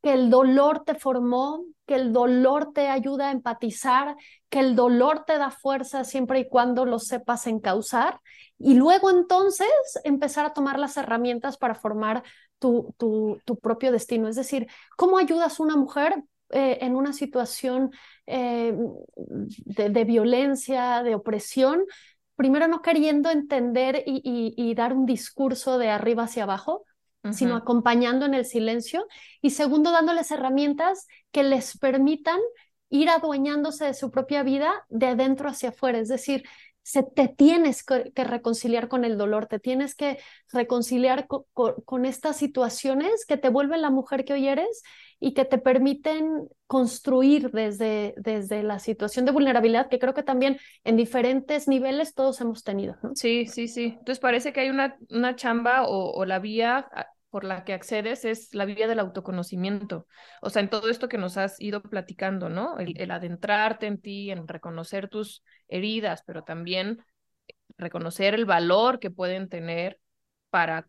que 0.02 0.14
el 0.14 0.30
dolor 0.30 0.84
te 0.84 0.96
formó, 0.96 1.64
que 1.92 1.98
el 1.98 2.14
dolor 2.14 2.72
te 2.72 2.88
ayuda 2.88 3.28
a 3.28 3.32
empatizar, 3.32 4.16
que 4.48 4.60
el 4.60 4.78
dolor 4.78 5.26
te 5.26 5.38
da 5.38 5.52
fuerza 5.52 6.06
siempre 6.06 6.40
y 6.40 6.48
cuando 6.48 6.86
lo 6.86 7.00
sepas 7.00 7.48
encauzar 7.48 8.22
y 8.58 8.76
luego 8.76 9.10
entonces 9.10 9.68
empezar 10.06 10.46
a 10.46 10.54
tomar 10.54 10.80
las 10.80 10.96
herramientas 10.96 11.58
para 11.58 11.76
formar 11.76 12.24
tu, 12.60 12.96
tu, 12.98 13.60
propio 13.62 13.92
destino. 13.92 14.30
Es 14.30 14.38
decir, 14.38 14.68
¿cómo 14.96 15.18
ayudas 15.18 15.60
a 15.60 15.64
una 15.64 15.76
mujer 15.76 16.24
eh, 16.52 16.78
en 16.80 16.96
una 16.96 17.12
situación 17.12 17.92
eh, 18.26 18.74
de, 19.18 20.06
violencia, 20.06 21.04
de 21.04 21.16
opresión? 21.16 21.84
Primero 22.38 22.70
no 22.70 22.82
queriendo 22.82 23.30
entender 23.30 24.02
y 24.06 24.74
dar 24.76 24.94
un 24.94 25.06
discurso 25.06 25.78
de 25.78 25.90
arriba 25.90 26.24
hacia 26.24 26.44
abajo, 26.44 26.86
Uh 27.24 27.30
-huh. 27.30 27.34
sino 27.34 27.56
acompañando 27.56 28.26
en 28.26 28.34
el 28.34 28.46
silencio. 28.46 29.08
Y 29.42 29.52
segundo, 29.52 29.92
dándoles 29.92 30.32
herramientas 30.32 31.08
que 31.32 31.44
les 31.44 31.78
permitan 31.78 32.40
ir 32.90 33.10
adueñándose 33.10 33.86
de 33.86 33.94
su 33.94 34.12
propia 34.12 34.44
vida 34.44 34.86
de 34.90 35.08
adentro 35.08 35.50
hacia 35.50 35.70
afuera. 35.70 36.00
Es 36.00 36.10
decir, 36.10 36.44
se, 36.84 37.04
te 37.04 37.28
tienes 37.28 37.84
que, 37.84 38.12
reconciliar 38.16 38.88
con 38.88 39.06
el 39.06 39.18
dolor, 39.18 39.48
te 39.48 39.60
tienes 39.60 39.96
que 39.96 40.18
reconciliar 40.52 41.28
co, 41.28 41.48
co, 41.54 41.76
con 41.84 42.06
estas 42.06 42.38
situaciones 42.38 43.26
que 43.26 43.38
te 43.38 43.50
vuelven 43.50 43.82
la 43.82 43.90
mujer 43.90 44.26
que 44.26 44.34
hoy 44.34 44.48
eres 44.48 44.84
y 45.20 45.34
que 45.34 45.46
te 45.46 45.58
permiten 45.58 46.48
construir 46.68 47.52
desde, 47.52 48.16
desde 48.18 48.64
la 48.64 48.80
situación 48.80 49.26
de 49.26 49.32
vulnerabilidad 49.32 49.90
que 49.90 50.00
creo 50.00 50.14
que 50.14 50.24
también 50.24 50.58
en 50.84 50.98
diferentes 50.98 51.68
niveles 51.68 52.16
todos 52.16 52.42
hemos 52.42 52.64
tenido. 52.64 52.96
Sí, 53.14 53.46
sí, 53.46 53.68
sí. 53.68 53.96
Entonces 54.00 54.20
parece 54.20 54.52
que 54.52 54.62
hay 54.62 54.70
una, 54.70 54.98
una 55.10 55.36
chamba 55.36 55.86
o 55.88 56.26
la 56.26 56.40
vía 56.40 56.88
por 57.32 57.44
la 57.44 57.64
que 57.64 57.74
accedes 57.74 58.26
es 58.26 58.54
la 58.54 58.66
vía 58.66 58.88
del 58.88 59.00
autoconocimiento. 59.00 60.06
O 60.42 60.52
sea, 60.52 60.62
en 60.62 60.70
todo 60.70 60.90
esto 60.90 61.10
que 61.10 61.18
nos 61.18 61.38
has 61.38 61.60
ido 61.60 61.82
platicando, 61.82 62.50
¿no? 62.50 62.78
El, 62.78 62.94
el, 63.02 63.10
adentrarte 63.10 63.88
en 63.88 64.00
ti, 64.00 64.30
en 64.30 64.48
reconocer 64.48 65.10
tus 65.10 65.44
heridas, 65.68 66.24
pero 66.28 66.44
también 66.44 67.04
reconocer 67.78 68.36
el 68.36 68.46
valor 68.46 69.00
que 69.00 69.10
pueden 69.10 69.50
tener 69.50 70.00
para 70.50 70.88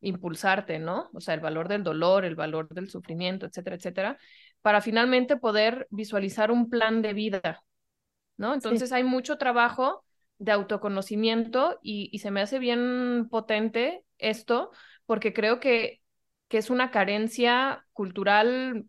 impulsarte, 0.00 0.78
¿no? 0.78 1.08
O 1.14 1.20
sea, 1.20 1.34
el 1.34 1.40
valor 1.40 1.68
del 1.68 1.82
dolor, 1.82 2.24
el 2.24 2.36
valor 2.36 2.68
del 2.68 2.90
sufrimiento, 2.90 3.46
etcétera, 3.46 3.76
etcétera, 3.76 4.18
para 4.62 4.80
finalmente 4.80 5.36
poder 5.36 5.86
visualizar 5.90 6.50
un 6.50 6.68
plan 6.68 7.02
de 7.02 7.12
vida, 7.12 7.64
¿no? 8.36 8.54
Entonces 8.54 8.88
sí. 8.90 8.94
hay 8.94 9.04
mucho 9.04 9.38
trabajo 9.38 10.04
de 10.38 10.52
autoconocimiento 10.52 11.78
y, 11.82 12.18
se 12.18 12.30
me 12.30 12.40
hace 12.42 12.58
bien 12.58 13.28
potente 13.30 14.04
esto 14.18 14.70
porque 15.06 15.32
creo 15.32 15.60
que, 15.60 16.02
que 16.48 16.58
es 16.58 16.70
una 16.70 16.90
carencia 16.90 17.86
cultural 17.92 18.86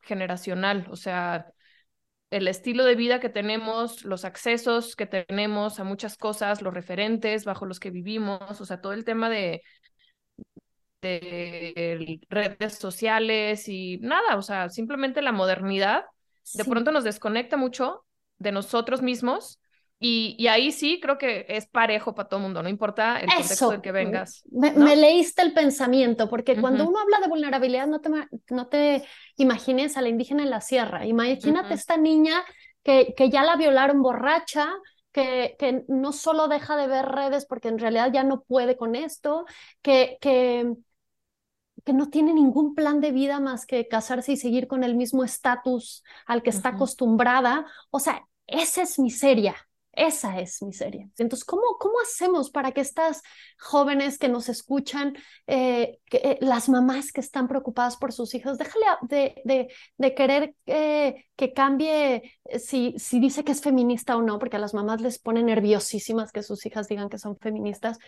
generacional, 0.00 0.86
o 0.90 0.96
sea, 0.96 1.46
el 2.30 2.48
estilo 2.48 2.84
de 2.84 2.96
vida 2.96 3.20
que 3.20 3.28
tenemos, 3.28 4.04
los 4.04 4.24
accesos 4.24 4.96
que 4.96 5.06
tenemos 5.06 5.78
a 5.78 5.84
muchas 5.84 6.16
cosas, 6.16 6.62
los 6.62 6.74
referentes 6.74 7.44
bajo 7.44 7.66
los 7.66 7.80
que 7.80 7.90
vivimos, 7.90 8.60
o 8.60 8.64
sea, 8.64 8.80
todo 8.80 8.92
el 8.92 9.04
tema 9.04 9.30
de, 9.30 9.62
de 11.00 12.20
redes 12.28 12.78
sociales 12.78 13.68
y 13.68 13.98
nada, 13.98 14.36
o 14.36 14.42
sea, 14.42 14.68
simplemente 14.68 15.22
la 15.22 15.32
modernidad 15.32 16.04
de 16.54 16.64
pronto 16.64 16.92
nos 16.92 17.04
desconecta 17.04 17.56
mucho 17.56 18.04
de 18.38 18.52
nosotros 18.52 19.02
mismos 19.02 19.60
y, 20.00 20.46
ahí 20.48 20.70
sí 20.72 21.00
creo 21.00 21.16
que 21.16 21.46
es 21.48 21.66
parejo 21.66 22.14
para 22.14 22.28
todo 22.28 22.38
el 22.38 22.44
mundo, 22.44 22.62
no 22.62 22.68
importa 22.68 23.20
el 23.20 23.28
contexto 23.28 23.72
en 23.72 23.80
que 23.80 23.92
vengas. 23.92 24.44
Me, 24.50 24.96
leíste 24.96 25.42
el 25.42 25.54
pensamiento, 25.54 26.28
porque 26.28 26.60
cuando 26.60 26.86
uno 26.86 26.98
habla 26.98 27.20
de 27.20 27.28
vulnerabilidad, 27.28 27.86
no 27.86 28.00
te, 28.00 28.10
no 28.50 28.66
te 28.66 29.04
imagines 29.36 29.96
a 29.96 30.02
la 30.02 30.08
indígena 30.08 30.42
en 30.42 30.50
la 30.50 30.60
sierra. 30.60 31.06
Imagínate 31.06 31.74
esta 31.74 31.96
niña 31.96 32.44
que, 32.82 33.14
que 33.16 33.30
ya 33.30 33.44
la 33.44 33.56
violaron 33.56 34.02
borracha, 34.02 34.68
que, 35.10 35.56
que, 35.58 35.84
no 35.88 36.12
solo 36.12 36.48
deja 36.48 36.76
de 36.76 36.88
ver 36.88 37.06
redes 37.06 37.46
porque 37.46 37.68
en 37.68 37.78
realidad 37.78 38.10
ya 38.12 38.24
no 38.24 38.42
puede 38.42 38.76
con 38.76 38.96
esto, 38.96 39.46
que, 39.80 40.18
que, 40.20 40.70
que 41.84 41.92
no 41.92 42.10
tiene 42.10 42.34
ningún 42.34 42.74
plan 42.74 43.00
de 43.00 43.12
vida 43.12 43.40
más 43.40 43.64
que 43.64 43.88
casarse 43.88 44.32
y 44.32 44.36
seguir 44.36 44.66
con 44.66 44.84
el 44.84 44.96
mismo 44.96 45.24
estatus 45.24 46.02
al 46.26 46.42
que 46.42 46.50
está 46.50 46.70
acostumbrada. 46.70 47.64
O 47.90 48.00
sea, 48.00 48.26
esa 48.46 48.82
es 48.82 48.98
miseria. 48.98 49.54
Esa 49.96 50.40
es 50.40 50.60
miseria. 50.62 51.08
Entonces, 51.18 51.44
¿cómo, 51.44 51.62
cómo 51.78 51.94
hacemos 52.00 52.50
para 52.50 52.72
que 52.72 52.80
estas 52.80 53.22
jóvenes 53.58 54.18
que 54.18 54.28
nos 54.28 54.48
escuchan, 54.48 55.16
eh, 55.46 55.98
eh, 56.10 56.38
las 56.40 56.68
mamás 56.68 57.12
que 57.12 57.20
están 57.20 57.46
preocupadas 57.48 57.96
por 57.96 58.12
sus 58.12 58.34
hijos, 58.34 58.58
déjale 58.58 58.86
de, 59.02 59.42
de, 59.44 59.68
de 59.96 60.14
querer 60.14 60.54
eh, 60.66 61.26
que 61.36 61.52
cambie 61.52 62.32
si, 62.58 62.94
si 62.98 63.20
dice 63.20 63.44
que 63.44 63.52
es 63.52 63.60
feminista 63.62 64.16
o 64.16 64.22
no, 64.22 64.38
porque 64.38 64.56
a 64.56 64.60
las 64.60 64.74
mamás 64.74 65.00
les 65.00 65.18
pone 65.18 65.42
nerviosísimas 65.42 66.32
que 66.32 66.42
sus 66.42 66.64
hijas 66.66 66.88
digan 66.88 67.08
que 67.08 67.18
son 67.18 67.36
feministas. 67.38 67.98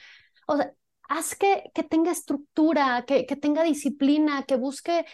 O 0.49 0.57
sea, 0.57 0.73
haz 1.09 1.37
que, 1.37 1.71
que 1.75 1.83
tenga 1.85 2.11
estructura, 2.11 3.05
que, 3.07 3.27
que 3.27 3.37
tenga 3.37 3.63
disciplina, 3.63 4.45
que 4.45 4.57
busque 4.57 5.05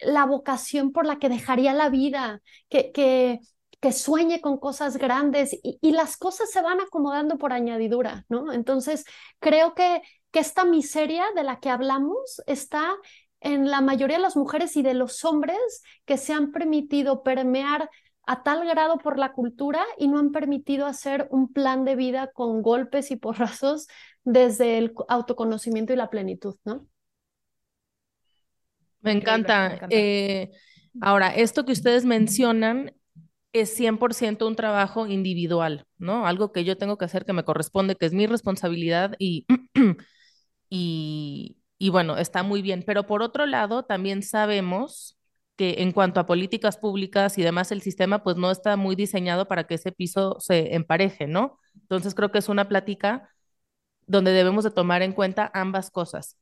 la 0.00 0.24
vocación 0.26 0.92
por 0.92 1.06
la 1.06 1.18
que 1.18 1.28
dejaría 1.28 1.74
la 1.74 1.88
vida, 1.88 2.40
que, 2.68 2.90
que, 2.92 3.40
que 3.80 3.92
sueñe 3.92 4.40
con 4.40 4.58
cosas 4.58 4.98
grandes 4.98 5.58
y, 5.62 5.92
las 5.92 6.16
cosas 6.16 6.50
se 6.50 6.60
van 6.60 6.80
acomodando 6.80 7.38
por 7.38 7.52
añadidura, 7.52 8.26
¿no? 8.28 8.52
Entonces, 8.52 9.04
creo 9.38 9.74
que, 9.74 10.02
que 10.30 10.40
esta 10.40 10.64
miseria 10.64 11.24
de 11.34 11.42
la 11.42 11.60
que 11.60 11.70
hablamos 11.70 12.42
está 12.46 12.94
en 13.40 13.70
la 13.70 13.80
mayoría 13.80 14.18
de 14.18 14.22
las 14.22 14.36
mujeres 14.36 14.76
y 14.76 14.82
de 14.82 14.92
los 14.92 15.24
hombres 15.24 15.82
que 16.04 16.18
se 16.18 16.34
han 16.34 16.52
permitido 16.52 17.22
permear 17.22 17.88
a 18.26 18.42
tal 18.42 18.66
grado 18.66 18.98
por 18.98 19.18
la 19.18 19.32
cultura 19.32 19.82
y 19.98 20.08
no 20.08 20.18
han 20.18 20.30
permitido 20.30 20.86
hacer 20.86 21.26
un 21.30 21.52
plan 21.52 21.84
de 21.84 21.96
vida 21.96 22.30
con 22.32 22.60
golpes 22.60 23.10
y 23.10 23.16
porrazos 23.16 23.88
desde 24.24 24.76
el 24.78 24.92
autoconocimiento 25.08 25.94
y 25.94 25.96
la 25.96 26.10
plenitud, 26.10 26.56
¿no? 26.64 26.86
Me 29.00 29.12
encanta. 29.12 29.86
Eh, 29.88 30.50
ahora, 31.00 31.34
esto 31.34 31.64
que 31.64 31.72
ustedes 31.72 32.04
mencionan 32.04 32.94
es 33.52 33.74
100% 33.74 34.46
un 34.46 34.56
trabajo 34.56 35.06
individual, 35.06 35.84
¿no? 35.98 36.26
Algo 36.26 36.52
que 36.52 36.64
yo 36.64 36.78
tengo 36.78 36.98
que 36.98 37.04
hacer 37.06 37.24
que 37.24 37.32
me 37.32 37.44
corresponde, 37.44 37.96
que 37.96 38.06
es 38.06 38.12
mi 38.12 38.26
responsabilidad 38.26 39.14
y, 39.18 39.46
y, 40.70 41.58
y 41.78 41.88
bueno, 41.90 42.16
está 42.18 42.42
muy 42.42 42.62
bien. 42.62 42.84
Pero 42.86 43.06
por 43.06 43.22
otro 43.22 43.46
lado, 43.46 43.84
también 43.84 44.22
sabemos 44.22 45.18
que 45.56 45.76
en 45.82 45.92
cuanto 45.92 46.20
a 46.20 46.26
políticas 46.26 46.76
públicas 46.78 47.36
y 47.38 47.42
demás, 47.42 47.72
el 47.72 47.82
sistema 47.82 48.22
pues 48.22 48.36
no 48.36 48.50
está 48.50 48.76
muy 48.76 48.96
diseñado 48.96 49.46
para 49.48 49.64
que 49.66 49.74
ese 49.74 49.92
piso 49.92 50.36
se 50.40 50.74
empareje, 50.74 51.26
¿no? 51.26 51.58
Entonces 51.82 52.14
creo 52.14 52.30
que 52.32 52.38
es 52.38 52.48
una 52.48 52.68
plática 52.68 53.28
donde 54.06 54.32
debemos 54.32 54.64
de 54.64 54.70
tomar 54.70 55.02
en 55.02 55.12
cuenta 55.12 55.50
ambas 55.54 55.90
cosas. 55.90 56.36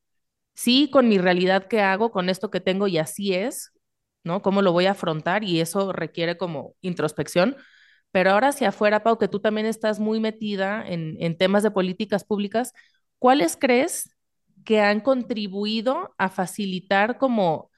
Sí, 0.54 0.90
con 0.90 1.08
mi 1.08 1.18
realidad 1.18 1.68
que 1.68 1.80
hago, 1.82 2.10
con 2.12 2.28
esto 2.30 2.50
que 2.50 2.60
tengo 2.60 2.88
y 2.88 2.98
así 2.98 3.34
es, 3.34 3.72
¿no? 4.24 4.42
¿Cómo 4.42 4.62
lo 4.62 4.72
voy 4.72 4.86
a 4.86 4.92
afrontar? 4.92 5.44
Y 5.44 5.60
eso 5.60 5.92
requiere 5.92 6.36
como 6.36 6.74
introspección. 6.80 7.56
Pero 8.10 8.30
ahora 8.30 8.48
hacia 8.48 8.70
afuera, 8.70 9.02
Pau, 9.02 9.18
que 9.18 9.28
tú 9.28 9.40
también 9.40 9.66
estás 9.66 10.00
muy 10.00 10.20
metida 10.20 10.86
en, 10.86 11.16
en 11.20 11.36
temas 11.36 11.62
de 11.62 11.70
políticas 11.70 12.24
públicas, 12.24 12.72
¿cuáles 13.18 13.56
crees 13.56 14.16
que 14.64 14.80
han 14.80 15.00
contribuido 15.00 16.14
a 16.18 16.28
facilitar 16.28 17.18
como 17.18 17.70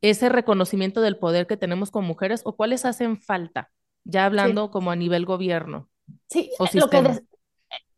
ese 0.00 0.28
reconocimiento 0.28 1.00
del 1.00 1.16
poder 1.16 1.46
que 1.46 1.56
tenemos 1.56 1.90
como 1.90 2.08
mujeres 2.08 2.42
o 2.44 2.56
cuáles 2.56 2.84
hacen 2.84 3.20
falta, 3.20 3.70
ya 4.04 4.26
hablando 4.26 4.70
como 4.70 4.90
a 4.90 4.96
nivel 4.96 5.24
gobierno? 5.24 5.88
Sí, 6.28 6.50
lo 6.74 6.88
que 6.88 7.22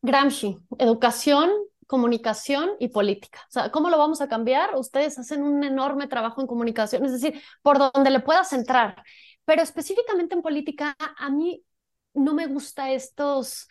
Gramsci, 0.03 0.59
educación, 0.79 1.51
comunicación 1.87 2.70
y 2.79 2.88
política. 2.88 3.40
O 3.49 3.53
sea, 3.53 3.70
¿cómo 3.70 3.90
lo 3.90 3.99
vamos 3.99 4.20
a 4.20 4.29
cambiar? 4.29 4.75
Ustedes 4.77 5.18
hacen 5.18 5.42
un 5.42 5.62
enorme 5.64 6.09
trabajo 6.09 6.40
en 6.40 6.46
comunicación, 6.46 7.05
es 7.05 7.12
decir, 7.12 7.40
por 7.62 7.79
donde 7.79 8.11
le 8.11 8.20
puedas 8.20 8.53
entrar. 8.53 9.03
Pero 9.44 9.62
específicamente 9.62 10.35
en 10.35 10.42
política, 10.42 10.96
a 10.99 11.31
mí 11.31 11.62
no 12.14 12.35
me 12.35 12.46
gusta 12.46 12.90
estos... 12.92 13.68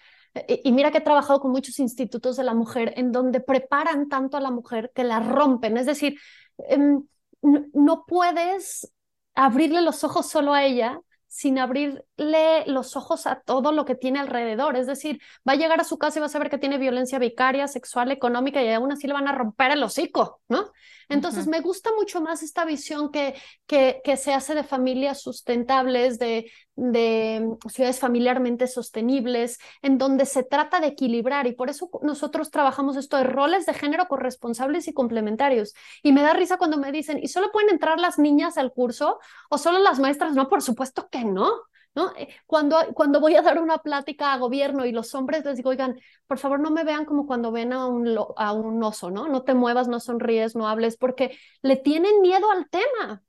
Y 0.48 0.72
mira 0.74 0.92
que 0.92 0.98
he 0.98 1.02
trabajado 1.02 1.40
con 1.40 1.52
muchos 1.52 1.80
institutos 1.80 2.36
de 2.36 2.44
la 2.44 2.54
mujer 2.54 2.94
en 2.98 3.14
donde 3.14 3.40
preparan 3.40 4.10
tanto 4.10 4.36
a 4.36 4.42
la 4.42 4.52
mujer 4.52 4.92
que 4.94 5.06
la 5.06 5.22
rompen. 5.22 5.78
Es 5.78 5.86
decir, 5.86 6.20
em, 6.58 7.04
no 7.42 8.06
puedes 8.06 8.92
abrirle 9.34 9.82
los 9.82 10.04
ojos 10.04 10.30
solo 10.30 10.54
a 10.54 10.64
ella, 10.64 11.00
sin 11.28 11.60
abrirle 11.60 12.64
los 12.68 12.96
ojos 12.96 13.28
a 13.28 13.42
todo 13.42 13.72
lo 13.72 13.86
que 13.86 13.96
tiene 13.96 14.20
alrededor. 14.20 14.78
Es 14.78 14.88
decir, 14.88 15.22
va 15.48 15.54
a 15.54 15.58
llegar 15.58 15.82
a 15.82 15.84
su 15.84 15.98
casa 15.98 16.20
y 16.20 16.22
va 16.22 16.28
a 16.28 16.30
saber 16.30 16.50
que 16.50 16.58
tiene 16.58 16.78
violencia 16.78 17.20
vicaria, 17.20 17.68
sexual, 17.68 18.12
económica 18.12 18.64
y 18.64 18.72
aún 18.72 18.92
así 18.92 19.08
le 19.08 19.14
van 19.14 19.28
a 19.28 19.34
romper 19.34 19.72
el 19.72 19.84
hocico, 19.84 20.42
¿no? 20.48 20.72
Entonces, 21.08 21.46
me 21.46 21.62
gusta 21.62 21.92
mucho 21.96 22.20
más 22.20 22.42
esta 22.42 22.66
visión 22.66 23.12
que, 23.12 23.36
que, 23.68 24.02
que 24.04 24.18
se 24.18 24.34
hace 24.34 24.56
de 24.56 24.64
familias 24.64 25.22
sustentables, 25.22 26.18
de, 26.18 26.52
de 26.76 27.56
ciudades 27.70 28.00
familiarmente 28.00 28.68
sostenibles, 28.68 29.60
en 29.82 29.98
donde 29.98 30.26
se 30.26 30.44
trata 30.44 30.80
de 30.80 30.88
equilibrar 30.88 31.48
y 31.48 31.54
por 31.54 31.70
eso 31.70 31.90
nosotros 32.02 32.52
trabajamos 32.52 32.98
esto 32.98 33.18
de 33.18 33.24
roles 33.24 33.66
de 33.66 33.74
género 33.74 34.08
corresponsables 34.08 34.88
y 34.88 34.94
complementarios. 34.94 35.74
Y 36.04 36.12
me 36.12 36.22
da 36.22 36.34
risa 36.34 36.58
cuando 36.58 36.78
me 36.78 36.92
dicen, 36.92 37.20
¿y 37.22 37.28
solo 37.28 37.52
pueden 37.52 37.70
entrar 37.70 38.00
las 38.00 38.20
niñas 38.20 38.58
al 38.58 38.74
curso 38.74 39.20
o 39.50 39.58
solo 39.58 39.80
las 39.80 40.00
maestras? 40.00 40.36
No, 40.36 40.50
por 40.50 40.62
supuesto 40.62 41.10
que 41.10 41.24
no. 41.24 41.50
¿No? 41.98 42.12
Eh, 42.18 42.28
cuando, 42.46 42.78
cuando 42.94 43.22
voy 43.22 43.38
a 43.38 43.42
dar 43.42 43.58
una 43.58 43.78
plática 43.78 44.34
a 44.34 44.38
gobierno 44.38 44.86
y 44.86 44.92
los 44.92 45.16
hombres 45.16 45.46
les 45.46 45.56
digo, 45.56 45.70
oigan, 45.70 45.98
por 46.28 46.40
favor 46.40 46.60
no 46.60 46.70
me 46.70 46.84
vean 46.84 47.06
como 47.06 47.26
cuando 47.26 47.54
ven 47.54 47.72
a 47.72 47.88
un, 47.88 48.20
a 48.36 48.52
un 48.52 48.84
oso, 48.84 49.12
¿no? 49.12 49.30
No 49.30 49.44
te 49.44 49.54
muevas, 49.54 49.88
no 49.88 50.02
sonríes, 50.02 50.58
no 50.58 50.68
hables, 50.68 50.98
porque 50.98 51.38
le 51.62 51.78
tienen 51.78 52.20
miedo 52.20 52.52
al 52.52 52.68
tema. 52.70 53.24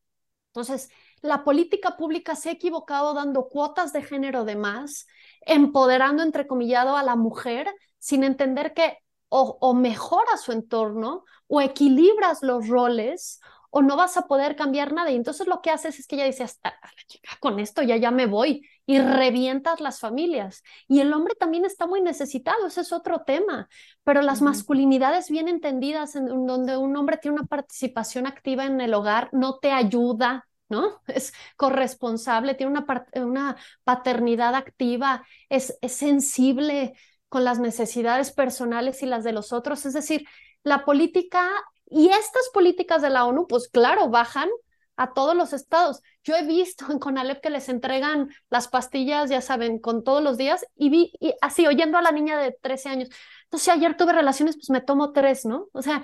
Entonces, 0.49 0.91
la 1.23 1.45
política 1.45 1.97
pública 1.97 2.35
se 2.35 2.51
ha 2.51 2.53
equivocado 2.53 3.15
dando 3.15 3.49
cuotas 3.49 3.93
de 3.93 4.03
género 4.03 4.45
de 4.45 4.57
más, 4.57 5.07
empoderando, 5.43 6.23
entrecomillado, 6.23 6.97
a 6.97 7.03
la 7.03 7.17
mujer 7.17 7.69
sin 7.99 8.25
entender 8.25 8.75
que 8.75 8.99
o, 9.29 9.59
o 9.61 9.75
mejoras 9.75 10.43
su 10.43 10.53
entorno 10.53 11.25
o 11.49 11.61
equilibras 11.61 12.43
los 12.43 12.69
roles 12.69 13.41
o 13.71 13.83
no 13.83 13.97
vas 13.97 14.17
a 14.17 14.23
poder 14.27 14.57
cambiar 14.57 14.93
nada. 14.93 15.11
Y 15.11 15.17
entonces 15.17 15.47
lo 15.47 15.61
que 15.61 15.71
haces 15.71 15.99
es 15.99 16.07
que 16.07 16.17
ella 16.17 16.25
dice, 16.25 16.45
hasta 16.45 16.71
la 16.71 16.91
chica, 17.07 17.31
con 17.41 17.61
esto 17.61 17.83
ya 17.83 17.97
ya 17.97 18.11
me 18.11 18.25
voy 18.25 18.67
y 18.87 18.99
revientas 19.01 19.81
las 19.81 20.01
familias. 20.01 20.63
Y 20.89 21.01
el 21.01 21.13
hombre 21.13 21.35
también 21.35 21.67
está 21.67 21.87
muy 21.87 22.01
necesitado, 22.01 22.67
ese 22.67 22.81
es 22.81 22.93
otro 22.93 23.25
tema. 23.25 23.69
Pero 24.05 24.23
las 24.23 24.41
masculinidades 24.41 25.29
bien 25.29 25.49
entendidas, 25.49 26.17
en 26.17 26.47
donde 26.47 26.77
un 26.79 26.97
hombre 26.97 27.19
tiene 27.19 27.39
una 27.39 27.47
participación 27.47 28.27
activa 28.27 28.65
en 28.65 28.81
el 28.81 28.95
hogar, 28.95 29.29
no 29.33 29.59
te 29.59 29.73
ayuda, 29.73 30.47
¿no? 30.69 31.03
Es 31.07 31.33
corresponsable, 31.57 32.55
tiene 32.55 32.73
una, 32.73 32.87
una 33.15 33.57
paternidad 33.85 34.55
activa, 34.55 35.27
es, 35.49 35.79
es 35.81 35.93
sensible 35.93 36.95
con 37.29 37.45
las 37.45 37.59
necesidades 37.59 38.33
personales 38.33 39.03
y 39.03 39.07
las 39.07 39.25
de 39.25 39.33
los 39.33 39.53
otros. 39.53 39.87
Es 39.87 39.93
decir, 39.93 40.27
la 40.63 40.85
política 40.85 41.49
y 41.87 42.09
estas 42.09 42.49
políticas 42.53 43.03
de 43.03 43.11
la 43.11 43.25
ONU, 43.25 43.47
pues 43.47 43.69
claro, 43.69 44.09
bajan 44.09 44.49
a 44.97 45.13
todos 45.13 45.37
los 45.37 45.53
estados. 45.53 46.03
Yo 46.25 46.35
he 46.37 46.45
visto 46.45 46.91
en 46.91 46.99
Conalep 46.99 47.41
que 47.41 47.51
les 47.51 47.69
entregan 47.69 48.31
las 48.49 48.69
pastillas, 48.69 49.31
ya 49.31 49.41
saben, 49.41 49.79
con 49.79 50.03
todos 50.05 50.23
los 50.23 50.37
días 50.37 50.67
y 50.75 50.91
vi 50.91 51.13
y 51.21 51.35
así 51.43 51.67
oyendo 51.67 51.99
a 51.99 52.03
la 52.03 52.13
niña 52.13 52.39
de 52.39 52.53
13 52.53 52.89
años. 52.89 53.09
Entonces, 53.45 53.69
ayer 53.69 53.97
tuve 53.97 54.13
relaciones, 54.13 54.57
pues 54.57 54.71
me 54.71 54.81
tomo 54.81 55.13
tres, 55.13 55.45
¿no? 55.45 55.69
O 55.73 55.83
sea, 55.83 56.03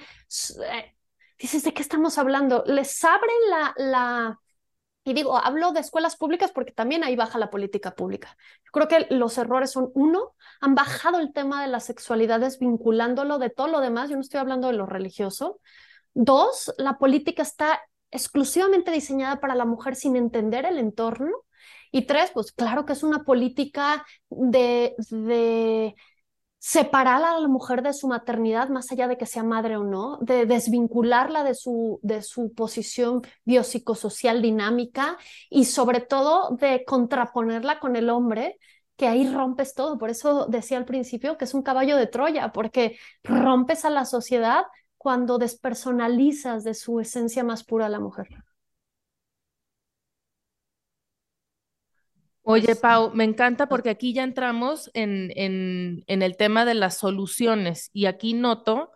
eh, 0.72 0.94
dices, 1.38 1.64
¿de 1.64 1.74
qué 1.74 1.82
estamos 1.82 2.18
hablando? 2.18 2.62
Les 2.66 3.02
abren 3.04 3.36
la, 3.50 3.74
la, 3.76 4.40
Y 5.04 5.14
digo, 5.14 5.36
hablo 5.36 5.72
de 5.72 5.80
escuelas 5.80 6.16
públicas 6.16 6.52
porque 6.52 6.72
también 6.72 7.02
ahí 7.02 7.16
baja 7.16 7.38
la 7.38 7.50
política 7.50 7.94
pública. 7.94 8.36
Yo 8.64 8.70
creo 8.72 8.88
que 8.88 9.14
los 9.14 9.36
errores 9.36 9.72
son, 9.72 9.90
uno, 9.94 10.34
han 10.60 10.74
bajado 10.74 11.18
el 11.18 11.32
tema 11.32 11.62
de 11.62 11.68
las 11.68 11.84
sexualidades 11.84 12.58
vinculándolo 12.60 13.38
de 13.38 13.50
todo 13.50 13.66
lo 13.66 13.80
demás, 13.80 14.10
yo 14.10 14.16
no 14.16 14.22
estoy 14.22 14.38
hablando 14.38 14.68
de 14.68 14.74
lo 14.74 14.86
religioso. 14.86 15.60
Dos, 16.14 16.72
la 16.78 16.98
política 16.98 17.42
está 17.42 17.80
exclusivamente 18.12 18.92
diseñada 18.92 19.40
para 19.40 19.54
la 19.56 19.64
mujer 19.64 19.96
sin 19.96 20.14
entender 20.14 20.66
el 20.66 20.78
entorno. 20.78 21.32
Y 21.90 22.06
tres, 22.06 22.30
pues 22.32 22.52
claro 22.52 22.86
que 22.86 22.92
es 22.94 23.02
una 23.02 23.24
política 23.24 24.06
de, 24.30 24.94
de 25.10 25.94
separar 26.62 27.24
a 27.24 27.40
la 27.40 27.48
mujer 27.48 27.82
de 27.82 27.92
su 27.92 28.06
maternidad, 28.06 28.68
más 28.68 28.92
allá 28.92 29.08
de 29.08 29.18
que 29.18 29.26
sea 29.26 29.42
madre 29.42 29.76
o 29.76 29.82
no, 29.82 30.18
de 30.20 30.46
desvincularla 30.46 31.42
de 31.42 31.56
su, 31.56 31.98
de 32.04 32.22
su 32.22 32.54
posición 32.54 33.22
biopsicosocial 33.44 34.40
dinámica 34.40 35.18
y 35.50 35.64
sobre 35.64 36.00
todo 36.00 36.56
de 36.56 36.84
contraponerla 36.84 37.80
con 37.80 37.96
el 37.96 38.08
hombre, 38.10 38.60
que 38.96 39.08
ahí 39.08 39.28
rompes 39.28 39.74
todo. 39.74 39.98
Por 39.98 40.08
eso 40.08 40.46
decía 40.46 40.78
al 40.78 40.84
principio 40.84 41.36
que 41.36 41.46
es 41.46 41.54
un 41.54 41.62
caballo 41.62 41.96
de 41.96 42.06
Troya, 42.06 42.52
porque 42.52 42.96
rompes 43.24 43.84
a 43.84 43.90
la 43.90 44.04
sociedad 44.04 44.62
cuando 44.96 45.38
despersonalizas 45.38 46.62
de 46.62 46.74
su 46.74 47.00
esencia 47.00 47.42
más 47.42 47.64
pura 47.64 47.86
a 47.86 47.88
la 47.88 47.98
mujer. 47.98 48.28
Oye, 52.44 52.74
Pau, 52.76 53.12
me 53.14 53.24
encanta 53.24 53.68
porque 53.68 53.90
aquí 53.90 54.12
ya 54.14 54.24
entramos 54.24 54.90
en, 54.94 55.30
en, 55.36 56.02
en 56.08 56.22
el 56.22 56.36
tema 56.36 56.64
de 56.64 56.74
las 56.74 56.96
soluciones 56.98 57.88
y 57.92 58.06
aquí 58.06 58.34
noto, 58.34 58.90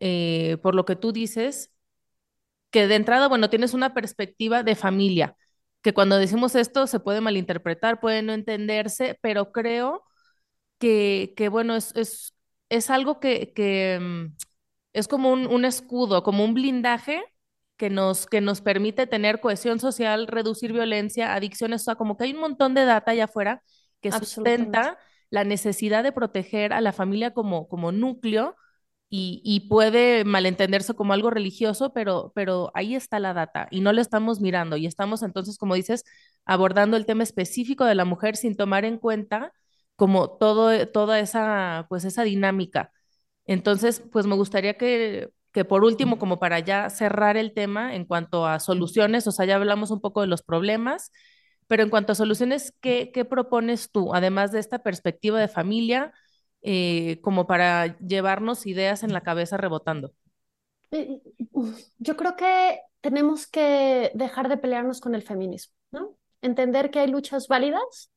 eh, 0.00 0.58
por 0.62 0.74
lo 0.74 0.84
que 0.86 0.96
tú 0.96 1.12
dices, 1.12 1.72
que 2.70 2.86
de 2.88 2.96
entrada, 2.96 3.28
bueno, 3.28 3.50
tienes 3.50 3.74
una 3.74 3.94
perspectiva 3.94 4.62
de 4.62 4.74
familia, 4.76 5.36
que 5.82 5.94
cuando 5.94 6.18
decimos 6.18 6.54
esto 6.56 6.86
se 6.86 7.00
puede 7.00 7.20
malinterpretar, 7.20 8.00
puede 8.00 8.22
no 8.22 8.32
entenderse, 8.32 9.18
pero 9.22 9.52
creo 9.52 10.02
que, 10.78 11.34
que 11.36 11.48
bueno, 11.50 11.76
es, 11.76 11.94
es, 11.96 12.34
es 12.70 12.90
algo 12.90 13.20
que, 13.20 13.52
que 13.54 13.98
mm, 14.00 14.36
es 14.94 15.08
como 15.08 15.32
un, 15.32 15.46
un 15.48 15.64
escudo, 15.66 16.22
como 16.24 16.44
un 16.44 16.54
blindaje 16.54 17.22
que 17.76 17.90
nos, 17.90 18.26
que 18.26 18.40
nos 18.40 18.60
permite 18.60 19.06
tener 19.06 19.40
cohesión 19.40 19.80
social, 19.80 20.26
reducir 20.26 20.72
violencia, 20.72 21.34
adicciones, 21.34 21.82
o 21.82 21.84
sea, 21.84 21.94
como 21.96 22.16
que 22.16 22.24
hay 22.24 22.32
un 22.32 22.40
montón 22.40 22.74
de 22.74 22.84
data 22.84 23.12
allá 23.12 23.24
afuera 23.24 23.62
que 24.00 24.12
sustenta 24.12 24.98
la 25.30 25.44
necesidad 25.44 26.04
de 26.04 26.12
proteger 26.12 26.72
a 26.72 26.80
la 26.80 26.92
familia 26.92 27.32
como, 27.32 27.68
como 27.68 27.90
núcleo 27.90 28.56
y, 29.08 29.40
y, 29.44 29.68
puede 29.68 30.24
malentenderse 30.24 30.94
como 30.94 31.12
algo 31.12 31.30
religioso, 31.30 31.92
pero, 31.92 32.32
pero 32.34 32.70
ahí 32.74 32.94
está 32.96 33.20
la 33.20 33.32
data 33.32 33.68
y 33.70 33.80
no 33.80 33.92
lo 33.92 34.00
estamos 34.00 34.40
mirando 34.40 34.76
y 34.76 34.86
estamos 34.86 35.22
entonces, 35.22 35.56
como 35.56 35.74
dices, 35.74 36.04
abordando 36.44 36.96
el 36.96 37.06
tema 37.06 37.22
específico 37.22 37.84
de 37.84 37.94
la 37.94 38.04
mujer 38.04 38.36
sin 38.36 38.56
tomar 38.56 38.84
en 38.84 38.98
cuenta 38.98 39.52
como 39.96 40.30
todo, 40.36 40.88
toda 40.88 41.20
esa, 41.20 41.86
pues 41.88 42.04
esa 42.04 42.24
dinámica. 42.24 42.92
Entonces, 43.46 44.02
pues 44.12 44.26
me 44.26 44.34
gustaría 44.36 44.74
que 44.76 45.30
que 45.54 45.64
por 45.64 45.84
último, 45.84 46.18
como 46.18 46.40
para 46.40 46.58
ya 46.58 46.90
cerrar 46.90 47.36
el 47.36 47.54
tema 47.54 47.94
en 47.94 48.04
cuanto 48.04 48.44
a 48.44 48.58
soluciones, 48.58 49.26
o 49.28 49.32
sea, 49.32 49.46
ya 49.46 49.54
hablamos 49.54 49.92
un 49.92 50.00
poco 50.00 50.20
de 50.20 50.26
los 50.26 50.42
problemas, 50.42 51.12
pero 51.68 51.84
en 51.84 51.90
cuanto 51.90 52.10
a 52.10 52.16
soluciones, 52.16 52.74
¿qué, 52.80 53.12
qué 53.14 53.24
propones 53.24 53.92
tú, 53.92 54.12
además 54.14 54.50
de 54.50 54.58
esta 54.58 54.80
perspectiva 54.80 55.38
de 55.38 55.46
familia, 55.46 56.12
eh, 56.62 57.20
como 57.22 57.46
para 57.46 57.96
llevarnos 57.98 58.66
ideas 58.66 59.04
en 59.04 59.12
la 59.12 59.20
cabeza 59.20 59.56
rebotando? 59.56 60.12
Eh, 60.90 61.20
yo 61.98 62.16
creo 62.16 62.34
que 62.34 62.80
tenemos 63.00 63.46
que 63.46 64.10
dejar 64.12 64.48
de 64.48 64.56
pelearnos 64.56 65.00
con 65.00 65.14
el 65.14 65.22
feminismo, 65.22 65.72
¿no? 65.92 66.16
Entender 66.42 66.90
que 66.90 66.98
hay 66.98 67.06
luchas 67.06 67.46
válidas, 67.46 68.10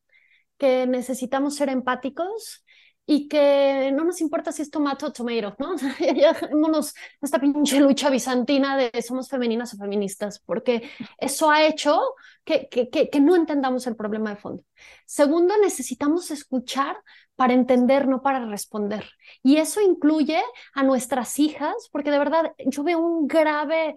que 0.58 0.88
necesitamos 0.88 1.56
ser 1.56 1.70
empáticos 1.70 2.66
y 3.10 3.30
que 3.30 3.90
no 3.94 4.04
nos 4.04 4.20
importa 4.20 4.52
si 4.52 4.62
es 4.62 4.70
tomate 4.70 5.06
o 5.06 5.14
tomato, 5.14 5.56
¿no? 5.60 5.76
ya 6.00 6.34
dejémonos 6.34 6.94
esta 7.22 7.40
pinche 7.40 7.80
lucha 7.80 8.10
bizantina 8.10 8.76
de 8.76 9.02
somos 9.02 9.30
femeninas 9.30 9.74
o 9.74 9.78
feministas, 9.78 10.40
porque 10.46 10.92
eso 11.18 11.50
ha 11.50 11.66
hecho 11.66 12.02
que, 12.44 12.68
que, 12.68 12.90
que 12.90 13.20
no 13.22 13.38
entendamos 13.38 13.88
el 13.88 13.96
problema 13.96 14.32
de 14.32 14.36
fondo. 14.36 14.64
Segundo, 15.06 15.56
necesitamos 15.58 16.32
escuchar 16.32 16.98
para 17.38 17.54
entender, 17.54 18.10
no 18.10 18.22
para 18.22 18.46
responder. 18.46 19.06
Y 19.42 19.56
eso 19.56 19.80
incluye 19.80 20.42
a 20.74 20.84
nuestras 20.84 21.40
hijas, 21.40 21.88
porque 21.94 22.12
de 22.12 22.20
verdad 22.20 22.54
yo 22.66 22.84
veo 22.84 23.00
un 23.00 23.28
grave 23.28 23.96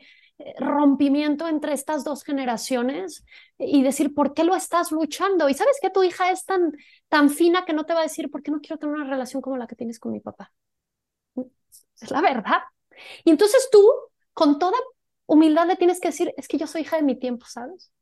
rompimiento 0.58 1.48
entre 1.48 1.72
estas 1.72 2.04
dos 2.04 2.24
generaciones 2.24 3.24
y 3.58 3.82
decir, 3.82 4.14
¿por 4.14 4.34
qué 4.34 4.44
lo 4.44 4.54
estás 4.54 4.92
luchando? 4.92 5.48
Y 5.48 5.54
sabes 5.54 5.78
que 5.80 5.90
tu 5.90 6.02
hija 6.02 6.30
es 6.30 6.44
tan, 6.44 6.72
tan 7.08 7.30
fina 7.30 7.64
que 7.64 7.72
no 7.72 7.84
te 7.84 7.94
va 7.94 8.00
a 8.00 8.04
decir, 8.04 8.30
¿por 8.30 8.42
qué 8.42 8.50
no 8.50 8.60
quiero 8.60 8.78
tener 8.78 8.94
una 8.94 9.08
relación 9.08 9.42
como 9.42 9.56
la 9.56 9.66
que 9.66 9.76
tienes 9.76 9.98
con 9.98 10.12
mi 10.12 10.20
papá? 10.20 10.52
Es 12.00 12.10
la 12.10 12.20
verdad. 12.20 12.60
Y 13.24 13.30
entonces 13.30 13.68
tú, 13.70 13.86
con 14.32 14.58
toda 14.58 14.76
humildad, 15.26 15.66
le 15.66 15.76
tienes 15.76 16.00
que 16.00 16.08
decir, 16.08 16.32
es 16.36 16.48
que 16.48 16.58
yo 16.58 16.66
soy 16.66 16.82
hija 16.82 16.96
de 16.96 17.02
mi 17.02 17.18
tiempo, 17.18 17.46
¿sabes? 17.46 17.92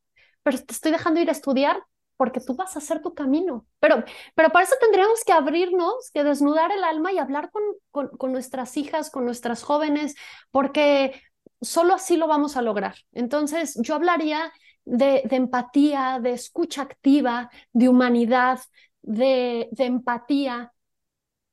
Pero 0.43 0.59
te 0.59 0.73
estoy 0.73 0.93
dejando 0.93 1.21
ir 1.21 1.29
a 1.29 1.33
estudiar 1.33 1.83
porque 2.17 2.41
tú 2.41 2.55
vas 2.55 2.75
a 2.75 2.81
hacer 2.81 3.01
tu 3.01 3.15
camino. 3.15 3.67
Pero, 3.79 4.03
pero 4.35 4.51
para 4.51 4.65
eso 4.65 4.75
tendríamos 4.81 5.23
que 5.25 5.33
abrirnos, 5.33 6.11
que 6.13 6.25
desnudar 6.25 6.73
el 6.73 6.83
alma 6.83 7.13
y 7.13 7.19
hablar 7.19 7.51
con, 7.51 7.63
con, 7.91 8.09
con 8.09 8.33
nuestras 8.33 8.77
hijas, 8.77 9.11
con 9.11 9.25
nuestras 9.25 9.63
jóvenes, 9.63 10.17
porque 10.51 11.23
solo 11.61 11.95
así 11.95 12.17
lo 12.17 12.27
vamos 12.27 12.57
a 12.57 12.63
lograr. 12.63 12.97
Entonces, 13.13 13.79
yo 13.83 13.95
hablaría 13.95 14.53
de, 14.85 15.23
empatía, 15.31 16.19
de 16.23 16.33
escucha 16.33 16.83
activa, 16.83 17.51
de 17.73 17.89
humanidad, 17.89 18.61
de, 19.03 19.69
de 19.73 19.85
empatía 19.87 20.73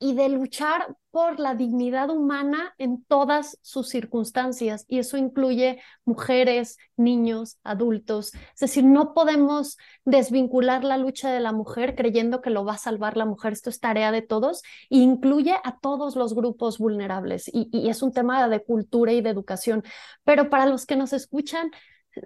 y 0.05 0.13
de 0.13 0.29
luchar 0.29 0.95
por 1.09 1.39
la 1.39 1.55
dignidad 1.55 2.11
humana 2.11 2.75
en 2.77 3.03
todas 3.05 3.57
sus 3.63 3.89
circunstancias. 3.89 4.85
Y 4.87 4.99
eso 4.99 5.17
incluye 5.17 5.81
mujeres, 6.05 6.77
niños, 6.95 7.57
adultos. 7.63 8.31
Es 8.53 8.59
decir, 8.59 8.83
no 8.83 9.15
podemos 9.15 9.79
desvincular 10.03 10.83
la 10.83 10.97
lucha 10.97 11.31
de 11.31 11.39
la 11.39 11.53
mujer 11.53 11.95
creyendo 11.95 12.41
que 12.43 12.51
lo 12.51 12.63
va 12.63 12.73
a 12.73 12.77
salvar 12.77 13.17
la 13.17 13.25
mujer. 13.25 13.53
Esto 13.53 13.71
es 13.71 13.79
tarea 13.79 14.11
de 14.11 14.21
todos 14.21 14.61
e 14.91 14.97
incluye 14.97 15.55
a 15.63 15.79
todos 15.79 16.15
los 16.15 16.35
grupos 16.35 16.77
vulnerables. 16.77 17.47
Y, 17.51 17.67
y 17.71 17.89
es 17.89 18.03
un 18.03 18.13
tema 18.13 18.47
de 18.47 18.63
cultura 18.63 19.11
y 19.11 19.21
de 19.21 19.31
educación. 19.31 19.83
Pero 20.23 20.51
para 20.51 20.67
los 20.67 20.85
que 20.85 20.97
nos 20.97 21.13
escuchan, 21.13 21.71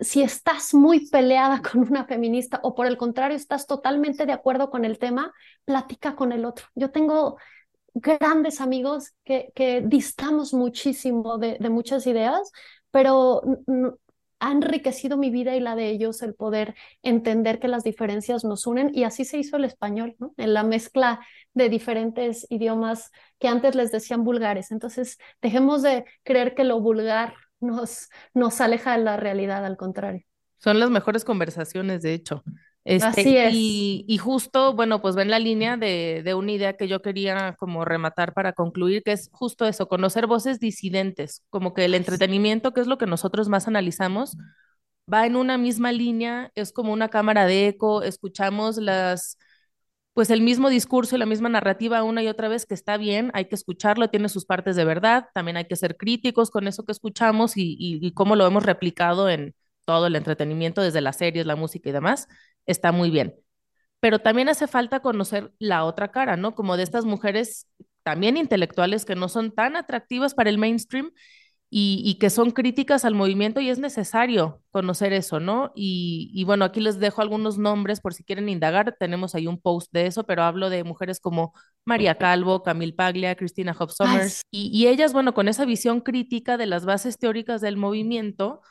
si 0.02 0.22
estás 0.22 0.74
muy 0.74 1.10
peleada 1.10 1.62
con 1.72 1.82
una 1.82 2.06
feminista 2.06 2.60
o 2.64 2.76
por 2.76 2.88
el 2.88 2.98
contrario 2.98 3.38
estás 3.38 3.68
totalmente 3.68 4.26
de 4.26 4.34
acuerdo 4.34 4.70
con 4.70 4.86
el 4.86 5.00
tema, 5.00 5.34
platica 5.66 6.16
con 6.16 6.32
el 6.32 6.46
otro. 6.46 6.66
Yo 6.76 6.92
tengo 6.92 7.38
grandes 8.02 8.62
amigos 8.62 9.14
que, 9.24 9.52
que 9.56 9.82
distamos 9.82 10.54
muchísimo 10.54 11.38
de, 11.38 11.58
de 11.60 11.70
muchas 11.70 12.08
ideas, 12.08 12.52
pero 12.92 13.42
ha 14.40 14.52
enriquecido 14.52 15.18
mi 15.18 15.30
vida 15.30 15.56
y 15.56 15.60
la 15.60 15.76
de 15.76 15.90
ellos 15.90 16.22
el 16.22 16.34
poder 16.34 16.76
entender 17.04 17.60
que 17.60 17.68
las 17.68 17.84
diferencias 17.84 18.44
nos 18.44 18.66
unen 18.68 18.92
y 18.94 19.04
así 19.04 19.26
se 19.26 19.38
hizo 19.38 19.58
el 19.58 19.66
español. 19.66 20.16
En 20.38 20.54
la 20.54 20.64
mezcla 20.64 21.20
de 21.54 21.70
diferentes 21.70 22.48
idiomas 22.50 23.12
que 23.38 23.48
antes 23.48 23.76
les 23.76 23.92
decían 23.92 24.24
vulgares. 24.24 24.72
Entonces, 24.72 25.18
dejemos 25.42 25.82
de 25.82 26.06
creer 26.24 26.56
que 26.56 26.64
lo 26.64 26.80
vulgar 26.80 27.34
nos, 27.60 28.10
nos 28.34 28.62
aleja 28.62 28.98
de 28.98 29.04
la 29.04 29.18
realidad, 29.18 29.66
al 29.66 29.78
contrario. 29.78 30.24
Son 30.58 30.80
las 30.80 30.90
mejores 30.90 31.26
conversaciones, 31.26 32.02
de 32.02 32.14
hecho. 32.14 32.44
Este, 32.90 33.06
Así 33.06 33.38
es. 33.38 33.54
Y, 33.54 34.04
y, 34.08 34.18
justo, 34.18 34.74
bueno, 34.74 35.00
pues 35.00 35.16
ven 35.16 35.30
la 35.30 35.38
línea 35.38 35.78
de, 35.78 36.24
de, 36.26 36.34
una 36.34 36.54
idea 36.54 36.74
que 36.76 36.88
yo 36.88 37.04
quería 37.04 37.56
como 37.60 37.86
rematar 37.86 38.34
para 38.34 38.54
concluir, 38.54 39.04
que 39.04 39.12
es 39.12 39.30
justo 39.32 39.68
eso, 39.68 39.88
conocer 39.88 40.26
voces 40.26 40.60
disidentes, 40.60 41.44
como 41.52 41.76
que 41.76 41.86
el 41.86 41.94
entretenimiento, 41.94 42.74
que 42.74 42.82
es 42.82 42.88
lo 42.88 42.98
que 42.98 43.06
nosotros 43.06 43.48
más 43.48 43.68
analizamos, 43.68 44.38
va 45.12 45.28
en 45.28 45.36
una 45.36 45.60
misma 45.60 45.92
línea, 45.92 46.52
es 46.56 46.74
como 46.74 46.92
una 46.92 47.10
cámara 47.10 47.46
de 47.46 47.68
eco, 47.68 48.02
escuchamos 48.02 48.78
las, 48.78 49.38
pues 50.14 50.32
el 50.32 50.42
mismo 50.42 50.70
discurso 50.70 51.16
y 51.16 51.20
la 51.20 51.28
misma 51.28 51.50
narrativa 51.50 52.02
una 52.02 52.24
y 52.24 52.28
otra 52.28 52.48
vez, 52.48 52.66
que 52.66 52.74
está 52.74 52.98
bien, 52.98 53.30
hay 53.36 53.46
que 53.46 53.56
escucharlo, 53.56 54.10
tiene 54.10 54.30
sus 54.30 54.46
partes 54.46 54.76
de 54.76 54.86
verdad, 54.86 55.28
también 55.36 55.58
hay 55.58 55.66
que 55.66 55.76
ser 55.76 55.96
críticos 55.96 56.50
con 56.50 56.68
eso 56.68 56.86
que 56.86 56.92
escuchamos 56.92 57.56
y, 57.56 57.76
y, 57.80 58.00
y 58.02 58.14
cómo 58.14 58.36
lo 58.36 58.48
hemos 58.48 58.64
replicado 58.66 59.30
en 59.30 59.54
todo 59.86 60.08
el 60.08 60.16
entretenimiento, 60.16 60.82
desde 60.82 61.02
las 61.02 61.18
series, 61.18 61.46
la 61.46 61.56
música 61.56 61.90
y 61.90 61.92
demás 61.94 62.28
está 62.66 62.92
muy 62.92 63.10
bien. 63.10 63.36
Pero 64.00 64.20
también 64.20 64.50
hace 64.50 64.68
falta 64.68 65.02
conocer 65.02 65.52
la 65.60 65.84
otra 65.86 66.12
cara, 66.12 66.38
¿no? 66.38 66.56
Como 66.56 66.78
de 66.78 66.84
estas 66.84 67.06
mujeres 67.06 67.68
también 68.04 68.38
intelectuales 68.38 69.06
que 69.06 69.16
no 69.16 69.30
son 69.30 69.52
tan 69.52 69.76
atractivas 69.76 70.34
para 70.34 70.50
el 70.50 70.58
mainstream 70.58 71.12
y, 71.72 72.02
y 72.04 72.16
que 72.16 72.32
son 72.32 72.52
críticas 72.52 73.06
al 73.06 73.14
movimiento 73.14 73.62
y 73.62 73.70
es 73.70 73.78
necesario 73.78 74.64
conocer 74.72 75.14
eso, 75.14 75.40
¿no? 75.40 75.72
Y, 75.76 76.32
y, 76.34 76.44
bueno, 76.44 76.66
aquí 76.66 76.80
les 76.80 77.00
dejo 77.00 77.22
algunos 77.22 77.60
nombres 77.60 78.02
por 78.02 78.14
si 78.14 78.24
quieren 78.24 78.50
indagar, 78.50 78.96
tenemos 79.00 79.36
ahí 79.36 79.46
un 79.46 79.62
post 79.62 79.92
de 79.92 80.08
eso, 80.08 80.24
pero 80.26 80.44
hablo 80.44 80.70
de 80.72 80.84
mujeres 80.84 81.20
como 81.20 81.54
María 81.86 82.16
Calvo, 82.16 82.64
Camille 82.64 82.94
Paglia, 82.94 83.36
Cristina 83.36 83.76
Hobbs 83.78 83.98
Summers, 83.98 84.42
y, 84.50 84.72
y 84.76 84.88
ellas, 84.88 85.14
bueno, 85.14 85.34
con 85.36 85.48
esa 85.48 85.66
visión 85.66 86.02
crítica 86.02 86.58
de 86.58 86.66
las 86.66 86.86
bases 86.86 87.20
teóricas 87.20 87.62
del 87.62 87.78
movimiento, 87.78 88.62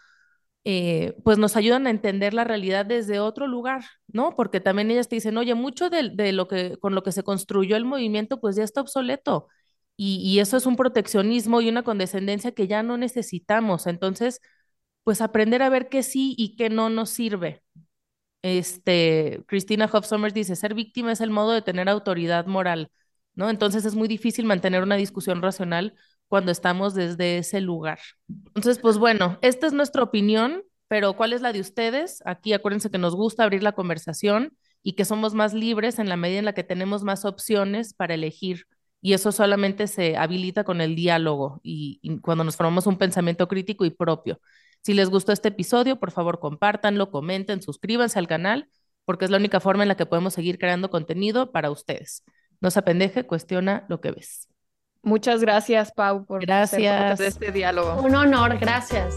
eh, 0.64 1.16
pues 1.24 1.38
nos 1.38 1.56
ayudan 1.56 1.86
a 1.86 1.90
entender 1.90 2.34
la 2.34 2.44
realidad 2.44 2.84
desde 2.86 3.20
otro 3.20 3.46
lugar, 3.46 3.84
¿no? 4.08 4.36
Porque 4.36 4.60
también 4.60 4.90
ellas 4.90 5.08
te 5.08 5.16
dicen, 5.16 5.36
oye, 5.38 5.54
mucho 5.54 5.90
de, 5.90 6.32
lo 6.32 6.48
que, 6.48 6.76
con 6.78 6.94
lo 6.94 7.02
que 7.02 7.12
se 7.12 7.22
construyó 7.22 7.76
el 7.76 7.84
movimiento, 7.84 8.40
pues 8.40 8.56
ya 8.56 8.64
está 8.64 8.80
obsoleto. 8.80 9.48
Y, 9.96 10.38
eso 10.40 10.56
es 10.56 10.66
un 10.66 10.76
proteccionismo 10.76 11.60
y 11.60 11.68
una 11.68 11.82
condescendencia 11.82 12.52
que 12.52 12.68
ya 12.68 12.82
no 12.84 12.96
necesitamos. 12.98 13.86
Entonces, 13.86 14.40
pues 15.04 15.20
aprender 15.20 15.62
a 15.62 15.70
ver 15.70 15.88
qué 15.88 16.02
sí 16.02 16.34
y 16.38 16.56
qué 16.56 16.70
no 16.70 16.90
nos 16.90 17.10
sirve. 17.10 17.62
Este, 18.42 19.44
Christina 19.46 19.90
Hoff 19.92 20.10
dice, 20.34 20.56
ser 20.56 20.74
víctima 20.74 21.12
es 21.12 21.20
el 21.20 21.30
modo 21.30 21.52
de 21.52 21.62
tener 21.62 21.88
autoridad 21.88 22.46
moral, 22.46 22.90
¿no? 23.34 23.50
Entonces 23.50 23.84
es 23.84 23.94
muy 23.94 24.08
difícil 24.08 24.44
mantener 24.46 24.82
una 24.82 24.96
discusión 24.96 25.42
racional 25.42 25.94
cuando 26.28 26.52
estamos 26.52 26.94
desde 26.94 27.38
ese 27.38 27.60
lugar. 27.60 27.98
Entonces, 28.28 28.78
pues 28.78 28.98
bueno, 28.98 29.38
esta 29.42 29.66
es 29.66 29.72
nuestra 29.72 30.02
opinión, 30.02 30.62
pero 30.86 31.14
¿cuál 31.14 31.32
es 31.32 31.40
la 31.40 31.52
de 31.52 31.60
ustedes? 31.60 32.22
Aquí 32.24 32.52
acuérdense 32.52 32.90
que 32.90 32.98
nos 32.98 33.14
gusta 33.14 33.44
abrir 33.44 33.62
la 33.62 33.72
conversación 33.72 34.56
y 34.82 34.92
que 34.92 35.04
somos 35.04 35.34
más 35.34 35.54
libres 35.54 35.98
en 35.98 36.08
la 36.08 36.16
medida 36.16 36.38
en 36.38 36.44
la 36.44 36.54
que 36.54 36.64
tenemos 36.64 37.02
más 37.02 37.24
opciones 37.24 37.94
para 37.94 38.14
elegir. 38.14 38.66
Y 39.00 39.12
eso 39.12 39.32
solamente 39.32 39.86
se 39.86 40.16
habilita 40.16 40.64
con 40.64 40.80
el 40.80 40.96
diálogo 40.96 41.60
y, 41.62 42.18
cuando 42.20 42.44
nos 42.44 42.56
formamos 42.56 42.86
un 42.86 42.98
pensamiento 42.98 43.48
crítico 43.48 43.84
y 43.84 43.90
propio. 43.90 44.40
Si 44.82 44.94
les 44.94 45.08
gustó 45.08 45.32
este 45.32 45.48
episodio, 45.48 45.98
por 45.98 46.10
favor 46.10 46.40
compártanlo, 46.40 47.10
comenten, 47.10 47.62
suscríbanse 47.62 48.18
al 48.18 48.28
canal, 48.28 48.68
porque 49.04 49.24
es 49.24 49.30
la 49.30 49.38
única 49.38 49.60
forma 49.60 49.84
en 49.84 49.88
la 49.88 49.96
que 49.96 50.06
podemos 50.06 50.34
seguir 50.34 50.58
creando 50.58 50.90
contenido 50.90 51.52
para 51.52 51.70
ustedes. 51.70 52.24
No 52.60 52.70
se 52.70 52.80
apendeje, 52.80 53.24
cuestiona 53.24 53.86
lo 53.88 54.00
que 54.00 54.10
ves. 54.10 54.48
Muchas 55.02 55.40
gracias, 55.40 55.92
Pau, 55.92 56.24
por 56.24 56.40
gracias. 56.40 56.80
ser 56.80 57.08
parte 57.08 57.22
de 57.22 57.28
este 57.28 57.52
diálogo. 57.52 58.02
Un 58.02 58.14
honor, 58.14 58.58
gracias. 58.58 59.16